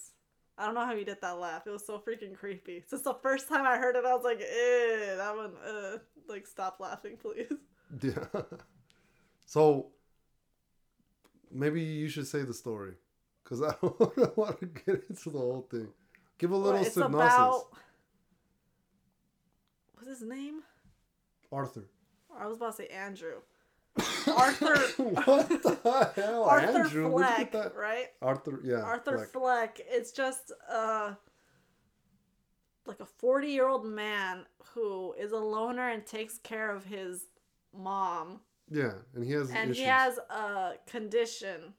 [0.57, 1.65] I don't know how he did that laugh.
[1.67, 2.83] It was so freaking creepy.
[2.85, 5.97] Since the first time I heard it, I was like, "Eh, that one, uh,
[6.27, 7.47] like, stop laughing, please."
[8.03, 8.23] Yeah.
[9.47, 9.87] so
[11.51, 12.93] maybe you should say the story,
[13.43, 15.87] because I don't want to get into the whole thing.
[16.37, 17.13] Give a little Well, synopsis.
[17.13, 17.63] about.
[20.09, 20.61] His name?
[21.51, 21.85] Arthur.
[22.35, 23.41] I was about to say Andrew.
[24.27, 24.75] Arthur.
[25.25, 27.11] what the hell, Arthur Andrew?
[27.11, 28.07] Fleck, right?
[28.19, 28.77] Arthur, yeah.
[28.81, 29.29] Arthur Fleck.
[29.31, 29.81] Fleck.
[29.87, 31.13] It's just uh
[32.87, 37.25] like a 40 year old man who is a loner and takes care of his
[37.71, 38.39] mom.
[38.71, 39.77] Yeah, and he has And issues.
[39.77, 41.73] he has a condition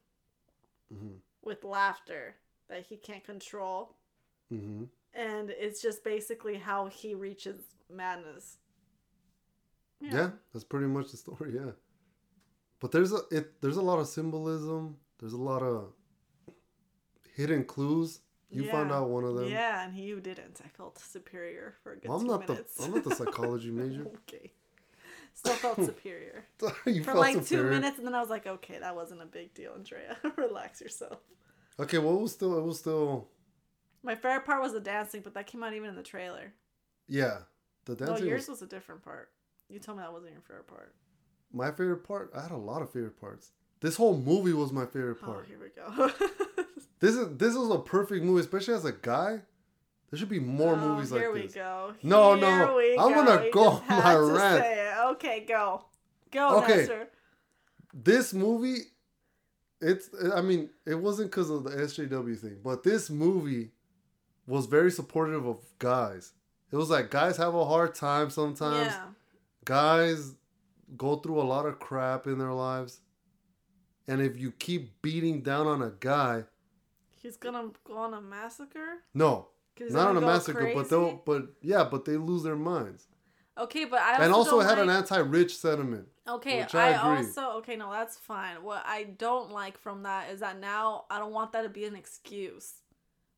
[0.94, 1.16] Mhm.
[1.42, 2.36] with laughter
[2.68, 3.96] that he can't control.
[4.52, 4.84] mm-hmm.
[5.14, 7.62] And it's just basically how he reaches
[7.92, 8.58] madness.
[10.00, 10.30] Yeah.
[10.52, 11.52] that's pretty much the story.
[11.54, 11.72] Yeah,
[12.80, 13.60] but there's a it.
[13.60, 14.96] There's a lot of symbolism.
[15.18, 15.92] There's a lot of
[17.36, 18.20] hidden clues.
[18.52, 19.48] You found out one of them.
[19.48, 20.60] Yeah, and you didn't.
[20.64, 22.74] I felt superior for a good Well, I'm not minutes.
[22.76, 24.06] the I'm not the psychology major.
[24.28, 24.50] okay.
[25.34, 26.46] Still felt superior.
[26.86, 29.26] you for felt like two minutes, and then I was like, okay, that wasn't a
[29.26, 30.16] big deal, Andrea.
[30.36, 31.18] Relax yourself.
[31.78, 33.28] Okay, well, it was still it was still
[34.02, 36.52] My favorite part was the dancing, but that came out even in the trailer.
[37.06, 37.38] yeah.
[37.86, 39.30] The No, yours was was a different part.
[39.68, 40.94] You told me that wasn't your favorite part.
[41.52, 42.30] my favorite part.
[42.36, 43.52] I had a lot of favorite parts.
[43.80, 45.46] This whole movie was my favorite Oh, part.
[45.46, 46.10] here we go.
[47.00, 49.40] This is this is a perfect movie, especially as a guy.
[50.10, 51.32] There should be more Oh, movies like this.
[51.32, 51.94] here we go.
[52.02, 54.98] No, Here no, I'm gonna You go just on my rant.
[55.12, 55.86] Okay, go.
[56.30, 56.76] Go, Okay.
[56.76, 57.08] Nestor.
[57.94, 58.80] This movie,
[59.80, 63.70] it's I mean, it wasn't because of the SJW thing, but this movie
[64.46, 66.32] was very supportive of guys.
[66.72, 68.92] It was like guys have a hard time sometimes.
[68.92, 69.06] Yeah.
[69.64, 70.34] Guys
[70.96, 73.00] go through a lot of crap in their lives.
[74.08, 76.44] And if you keep beating down on a guy,
[77.22, 79.02] He's gonna go on a massacre.
[79.12, 79.48] No,
[79.78, 83.06] not on a massacre, but they'll, but yeah, but they lose their minds.
[83.58, 86.08] Okay, but I also and also had an anti-rich sentiment.
[86.26, 88.62] Okay, I I, also okay, no, that's fine.
[88.62, 91.84] What I don't like from that is that now I don't want that to be
[91.84, 92.80] an excuse,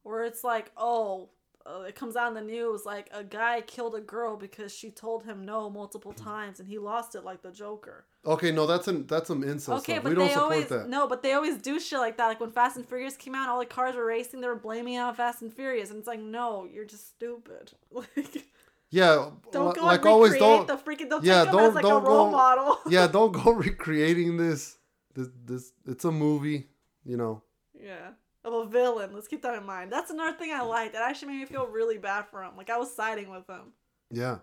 [0.04, 1.30] where it's like, oh,
[1.66, 4.90] uh, it comes out in the news like a guy killed a girl because she
[4.90, 8.04] told him no multiple times and he lost it like the Joker.
[8.24, 10.04] Okay, no, that's an that's some incel Okay, stuff.
[10.04, 10.88] but We don't they support always that.
[10.88, 12.26] no, but they always do shit like that.
[12.28, 14.40] Like when Fast and Furious came out, all the cars were racing.
[14.40, 17.72] They were blaming it on Fast and Furious, and it's like, no, you're just stupid.
[17.92, 18.44] Like,
[18.90, 20.68] Yeah, don't go like and always, recreate don't.
[20.68, 21.08] the freaking.
[21.08, 22.30] Don't yeah, take don't as like don't a role go.
[22.30, 22.78] model.
[22.88, 24.76] yeah, don't go recreating this.
[25.14, 26.68] This this it's a movie,
[27.04, 27.42] you know.
[27.74, 28.10] Yeah.
[28.44, 29.12] Of a villain.
[29.12, 29.92] Let's keep that in mind.
[29.92, 30.94] That's another thing I liked.
[30.94, 32.56] It actually made me feel really bad for him.
[32.56, 33.72] Like I was siding with him.
[34.10, 34.38] Yeah.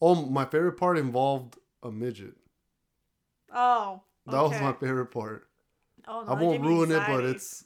[0.00, 2.34] Oh, my favorite part involved a midget.
[3.52, 4.02] Oh.
[4.26, 5.46] That was my favorite part.
[6.06, 7.64] Oh, no, I won't ruin it, but it's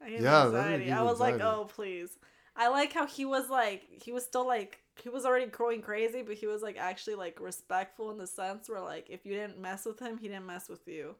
[0.00, 0.92] That gave me yeah, anxiety.
[0.92, 2.18] I was like, oh please.
[2.56, 6.22] I like how he was like he was still like he was already growing crazy,
[6.22, 9.60] but he was like actually like respectful in the sense where like if you didn't
[9.60, 11.14] mess with him, he didn't mess with you.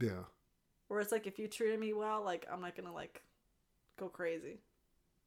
[0.00, 0.24] yeah.
[0.90, 3.22] Where it's like if you treated me well, like I'm not gonna like
[3.96, 4.58] go crazy.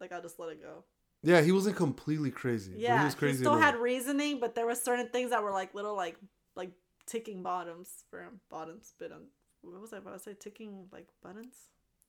[0.02, 0.84] Like I'll just let it go.
[1.22, 2.74] Yeah, he wasn't completely crazy.
[2.76, 3.38] Yeah, he was he, crazy.
[3.38, 3.76] still enough.
[3.76, 6.18] had reasoning, but there were certain things that were like little like
[6.58, 6.72] like
[7.06, 8.42] ticking bottoms for him.
[8.50, 9.22] Bottoms, bit on.
[9.62, 10.34] What was I about to say?
[10.38, 11.56] Ticking like buttons.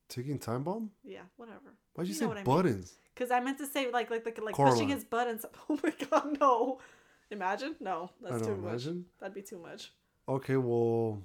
[0.09, 0.91] ticking time bomb.
[1.05, 1.77] Yeah, whatever.
[1.95, 2.45] Why'd you, know say what I mean.
[2.47, 2.95] buttons?
[3.15, 4.75] Because I meant to say like like like, like Coraline.
[4.75, 5.47] pushing his buttons.
[5.71, 6.81] Oh my god, no!
[7.31, 8.71] Imagine no, that's I too don't much.
[8.71, 9.05] imagine.
[9.21, 9.93] That'd be too much.
[10.29, 11.23] Okay, well,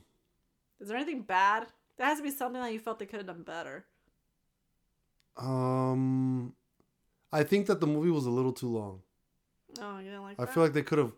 [0.79, 1.65] Is there anything bad?
[1.99, 3.85] There has to be something that you felt they could have done better.
[5.37, 6.53] um,
[7.31, 9.01] I think that the movie was a little too long.
[9.81, 10.53] Oh, you didn't like I that?
[10.53, 11.13] feel like they could have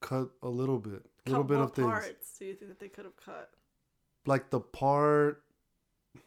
[0.00, 2.78] cut a little bit, a little bit what of things, parts do you think that
[2.78, 3.50] they could have cut?
[4.26, 5.42] like the part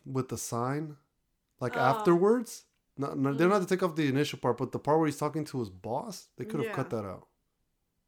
[0.06, 0.98] with the sign,
[1.60, 1.80] like Oh.
[1.80, 2.66] afterwards.
[2.98, 3.68] No, no, they don't have Mm.
[3.68, 6.30] to take off the initial part, but the part where he's talking to his boss,
[6.36, 7.28] they could have cut that out.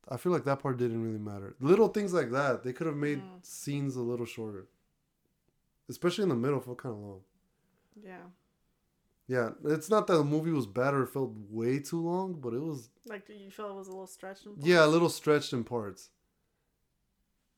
[0.09, 1.55] I feel like that part didn't really matter.
[1.59, 3.45] Little things like that, they could have made Mm.
[3.45, 4.67] scenes a little shorter,
[5.91, 6.59] especially in the middle.
[6.59, 7.21] Felt kind of long.
[8.03, 8.17] Yeah,
[9.27, 12.53] Yeah, it's not that the movie was bad or it felt way too long, but
[12.53, 14.45] it was like you felt it was a little stretched.
[14.45, 14.65] in parts?
[14.67, 16.09] yeah a little stretched in parts.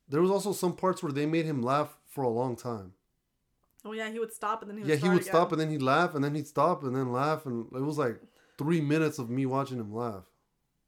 [0.10, 2.94] There was also some parts where they made him laugh for a long time.
[3.86, 4.90] Oh yeah, he would stop and then he would.
[4.90, 5.28] yeah, he would again.
[5.34, 7.98] stop and then he'd laugh and then he'd stop and then laugh and it was
[7.98, 8.20] like
[8.58, 10.26] three minutes of me watching him laugh,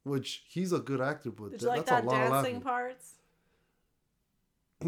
[0.04, 2.32] which he's a good actor, but Did th- you like that's that a lot of
[2.32, 2.62] dancing laughing.
[2.62, 3.12] parts?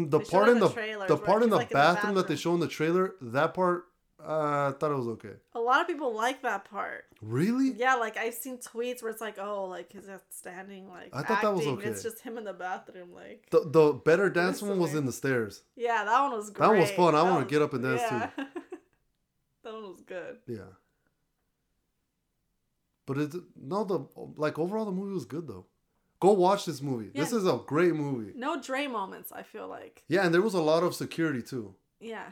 [0.06, 2.28] The part in the the trailers the part in the like, in the bathroom that
[2.28, 2.38] they bathroom.
[2.38, 3.84] show in the trailer, that part
[4.20, 5.34] uh, I thought it was okay.
[5.54, 7.04] A lot of people like that part.
[7.22, 7.72] Really?
[7.76, 11.22] Yeah, like I've seen tweets where it's like, oh, like is that standing like I
[11.22, 13.46] thought that was acting, It's just him in the bathroom, like.
[13.50, 15.62] The the better dance one was in the stairs.
[15.76, 16.66] Yeah, that one was great.
[16.66, 17.14] That one was fun.
[17.14, 18.18] I wanna get up and dance, too.
[19.64, 20.38] that one was good.
[20.48, 20.72] Yeah.
[23.06, 24.00] But it's no the
[24.36, 25.66] like overall the movie was good though.
[26.20, 27.10] Go watch this movie.
[27.14, 28.32] This is a great movie.
[28.34, 29.30] No Dre moments.
[29.32, 30.02] I feel like.
[30.08, 31.74] Yeah, and there was a lot of security too.
[32.00, 32.24] Yeah.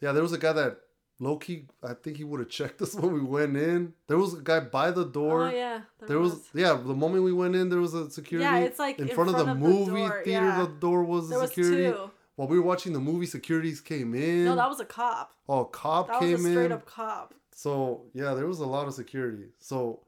[0.00, 0.78] Yeah, there was a guy that
[1.20, 1.66] low key.
[1.82, 3.94] I think he would have checked us when we went in.
[4.08, 5.44] There was a guy by the door.
[5.44, 5.80] oh yeah.
[6.06, 6.72] There was, yeah.
[6.74, 8.44] The moment we went in, there was a security.
[8.44, 10.46] Yeah, it's like in, in front, of the of movie door, theater.
[10.46, 10.60] yeah.
[10.62, 11.92] The door was There the was security.
[11.92, 12.10] two.
[12.34, 14.44] While we were watching the movie, securities came in.
[14.44, 15.32] No, that was a cop.
[15.48, 16.72] oh, cop That came was a straight in.
[16.72, 17.32] up cop.
[17.54, 19.44] So yeah, there was a lot of security.
[19.58, 20.00] So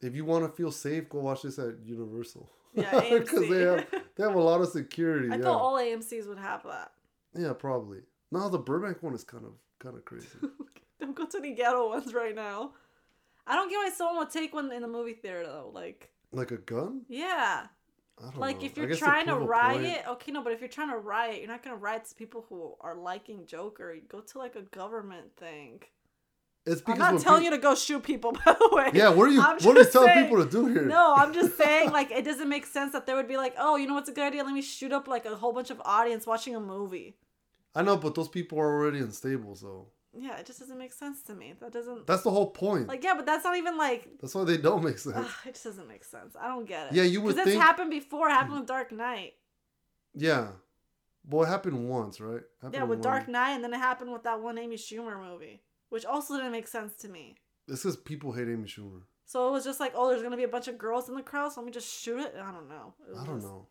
[0.00, 2.50] if you want to feel safe, go watch this at Universal.
[2.74, 3.86] Yeah, because they have
[4.16, 5.28] they have a lot of security.
[5.32, 6.92] I yeah, thought all AMC's would have that.
[7.34, 8.00] yeah, probably.
[8.30, 10.26] No, the Burbank one is kind of kind of crazy.
[11.00, 12.72] Don't go to any ghetto ones right now.
[13.46, 15.70] I don't get why someone would take one in the movie theater though.
[15.72, 17.02] Like, like a gun?
[17.08, 17.66] yeah.
[18.34, 18.66] Like know.
[18.66, 21.48] if you're trying to riot, point- okay, no, but if you're trying to riot, you're
[21.48, 23.92] not gonna riot to people who are liking Joker.
[23.92, 25.82] You go to like a government thing.
[26.66, 28.90] It's because I'm not telling you to go shoot people, by the way.
[28.92, 30.84] Yeah, what are you I'm what are you telling saying- people to do here?
[30.84, 33.76] No, I'm just saying, like, it doesn't make sense that they would be like, oh,
[33.76, 34.42] you know what's a good idea?
[34.44, 37.16] Let me shoot up like a whole bunch of audience watching a movie.
[37.74, 41.22] I know, but those people are already unstable, so Yeah, it just doesn't make sense
[41.24, 41.54] to me.
[41.60, 42.88] That doesn't that's the whole point.
[42.88, 44.08] like, yeah, but that's not even like.
[44.20, 45.16] that's why they don't make sense.
[45.16, 46.34] Ugh, it just doesn't make sense.
[46.40, 46.92] I don't get it.
[46.94, 48.28] Yeah, you would Because it's happened before.
[48.28, 48.60] It happened mm.
[48.60, 49.34] with Dark Knight.
[50.14, 50.48] yeah,
[51.28, 52.42] well, it happened once, right?
[52.62, 55.20] Happened Yeah, with one- Dark Knight, and then it happened with that one Amy Schumer
[55.22, 57.36] movie, which also didn't make sense to me.
[57.68, 59.02] This is people hate Amy Schumer.
[59.24, 61.22] So it was just like, oh, there's gonna be a bunch of girls in the
[61.22, 62.34] crowd, so let me just shoot it.
[62.40, 62.94] I don't know.
[63.20, 63.66] I don't just- know.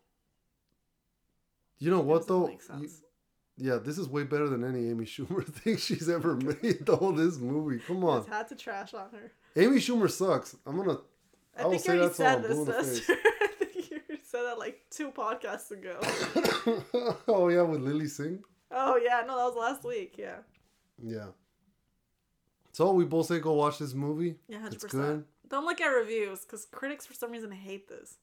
[1.78, 2.48] You know what though?
[2.48, 2.88] You-
[3.58, 6.84] yeah, this is way better than any Amy Schumer thing she's ever made.
[6.84, 9.32] Though this movie, come on, just had to trash on her.
[9.56, 10.56] Amy Schumer sucks.
[10.66, 10.98] I'm gonna,
[11.56, 12.98] I, I will think say you that said the this.
[13.00, 13.16] Esther.
[13.24, 15.98] I think you said that like two podcasts ago.
[17.28, 18.42] oh yeah, with Lilly Singh.
[18.70, 20.16] oh yeah, no, that was last week.
[20.18, 20.36] Yeah,
[21.02, 21.28] Yeah.
[22.76, 24.34] So we both say go watch this movie.
[24.48, 25.24] yeah, hundred It's good.
[25.48, 28.18] Don't look at reviews because critics for some reason hate this.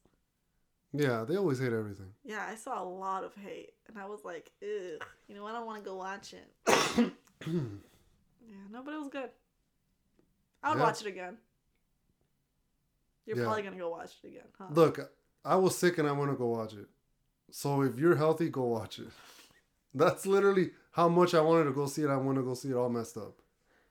[0.91, 2.12] Yeah, they always hate everything.
[2.24, 5.56] Yeah, I saw a lot of hate, and I was like, ugh, you know, what
[5.56, 6.54] I don't want to go watch it.
[7.47, 9.32] yeah, no, but it was good.
[10.62, 10.84] I would Yeah.
[10.84, 11.39] watch it again.
[13.26, 13.45] You're Yeah.
[13.45, 14.68] probably gonna go watch it again, huh?
[14.70, 14.99] Look,
[15.43, 16.89] I was sick and I want to go watch it.
[17.49, 19.08] So if you're healthy, go watch it.
[19.95, 22.10] That's literally how much I wanted to go see it.
[22.12, 23.39] I want to go see it all messed up.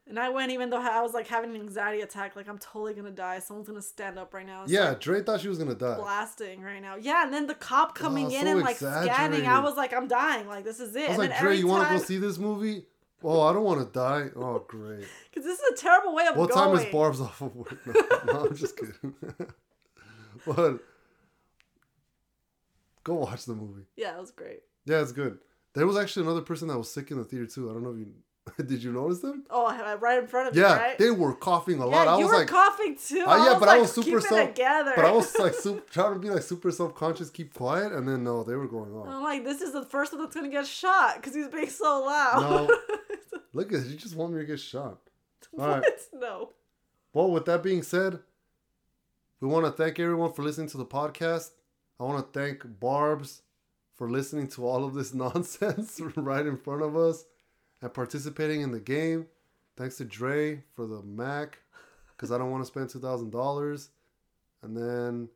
[0.08, 2.92] And I went even though I was like having an anxiety attack, like I'm totally
[2.92, 3.38] gonna die.
[3.38, 4.62] Someone's gonna stand up right now.
[4.62, 5.96] and Yeah, start Dre thought she was gonna die.
[5.96, 6.96] blasting right now.
[6.96, 9.46] Yeah, and then the cop coming in so and like scanning.
[9.46, 10.48] I was like, I'm dying.
[10.48, 11.02] Like this is it.
[11.02, 12.84] I was and like, then Dre, you want to time, go see this movie?
[13.24, 14.30] Oh, I don't want to die.
[14.34, 15.04] Oh, great.
[15.30, 16.76] because this is a terrible way of What going.
[16.76, 17.78] time is Barb's off of work?
[17.86, 19.14] No, no I'm just kidding.
[20.46, 20.80] but
[23.04, 23.84] go watch the movie.
[23.96, 24.60] Yeah, it was great.
[24.84, 25.38] Yeah, it's good.
[25.74, 27.70] There was actually another person that was sick in the theater too.
[27.70, 28.08] I don't know if you
[28.66, 29.44] did you notice them?
[29.50, 30.98] Oh, right in front of you, Yeah, right?
[30.98, 32.08] they were coughing a yeah, lot.
[32.08, 33.24] I you was were like, coughing too.
[33.26, 34.92] Uh, yeah, was but I like, was super self- together.
[34.96, 38.08] but I was like super, trying to be like super self conscious, keep quiet, and
[38.08, 39.08] then no, they were going on.
[39.08, 42.02] I'm like, this is the first one that's gonna get shot because he's being so
[42.04, 42.68] loud.
[43.52, 44.98] Look at you, just want me to get shot.
[45.58, 45.82] All what?
[45.82, 45.84] right.
[46.14, 46.50] No.
[47.12, 48.18] Well, with that being said,
[49.40, 51.50] we want to thank everyone for listening to the podcast.
[52.00, 53.42] I want to thank Barb's
[53.94, 57.24] for listening to all of this nonsense right in front of us
[57.82, 59.26] and participating in the game.
[59.76, 61.58] Thanks to Dre for the Mac
[62.16, 63.88] because I don't want to spend $2,000.
[64.62, 65.28] And then,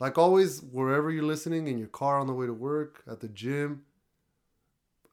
[0.00, 3.28] like always, wherever you're listening, in your car on the way to work, at the
[3.28, 3.82] gym,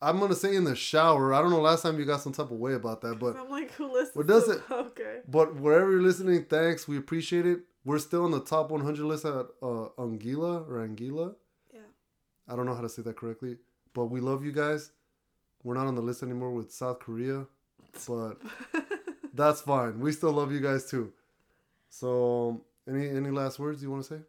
[0.01, 1.33] I'm going to say in the shower.
[1.33, 3.49] I don't know last time you got some type of way about that, but I'm
[3.49, 4.15] like, who listens?
[4.15, 5.21] What does it- Okay.
[5.27, 6.88] but wherever you're listening, thanks.
[6.88, 7.61] We appreciate it.
[7.86, 9.45] We're still on the top 100 list at uh,
[9.97, 11.36] Anguilla or Anguilla.
[11.73, 11.79] Yeah.
[12.47, 13.57] I don't know how to say that correctly,
[13.93, 14.91] but we love you guys.
[15.66, 17.47] We're not on the list anymore with South Korea,
[18.07, 18.38] but
[19.34, 19.99] that's fine.
[19.99, 21.11] We still love you guys too.
[21.89, 24.22] So, any any last words you want to say?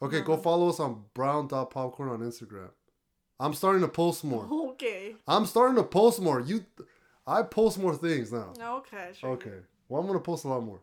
[0.00, 2.70] Okay, go follow us on Brown Popcorn on Instagram.
[3.38, 4.48] I'm starting to post more.
[4.70, 5.14] Okay.
[5.28, 6.40] I'm starting to post more.
[6.40, 6.64] You
[7.26, 8.52] I post more things now.
[8.78, 9.10] Okay.
[9.18, 9.30] Sure.
[9.30, 9.58] Okay.
[9.88, 10.80] Well, I'm going to post a lot more.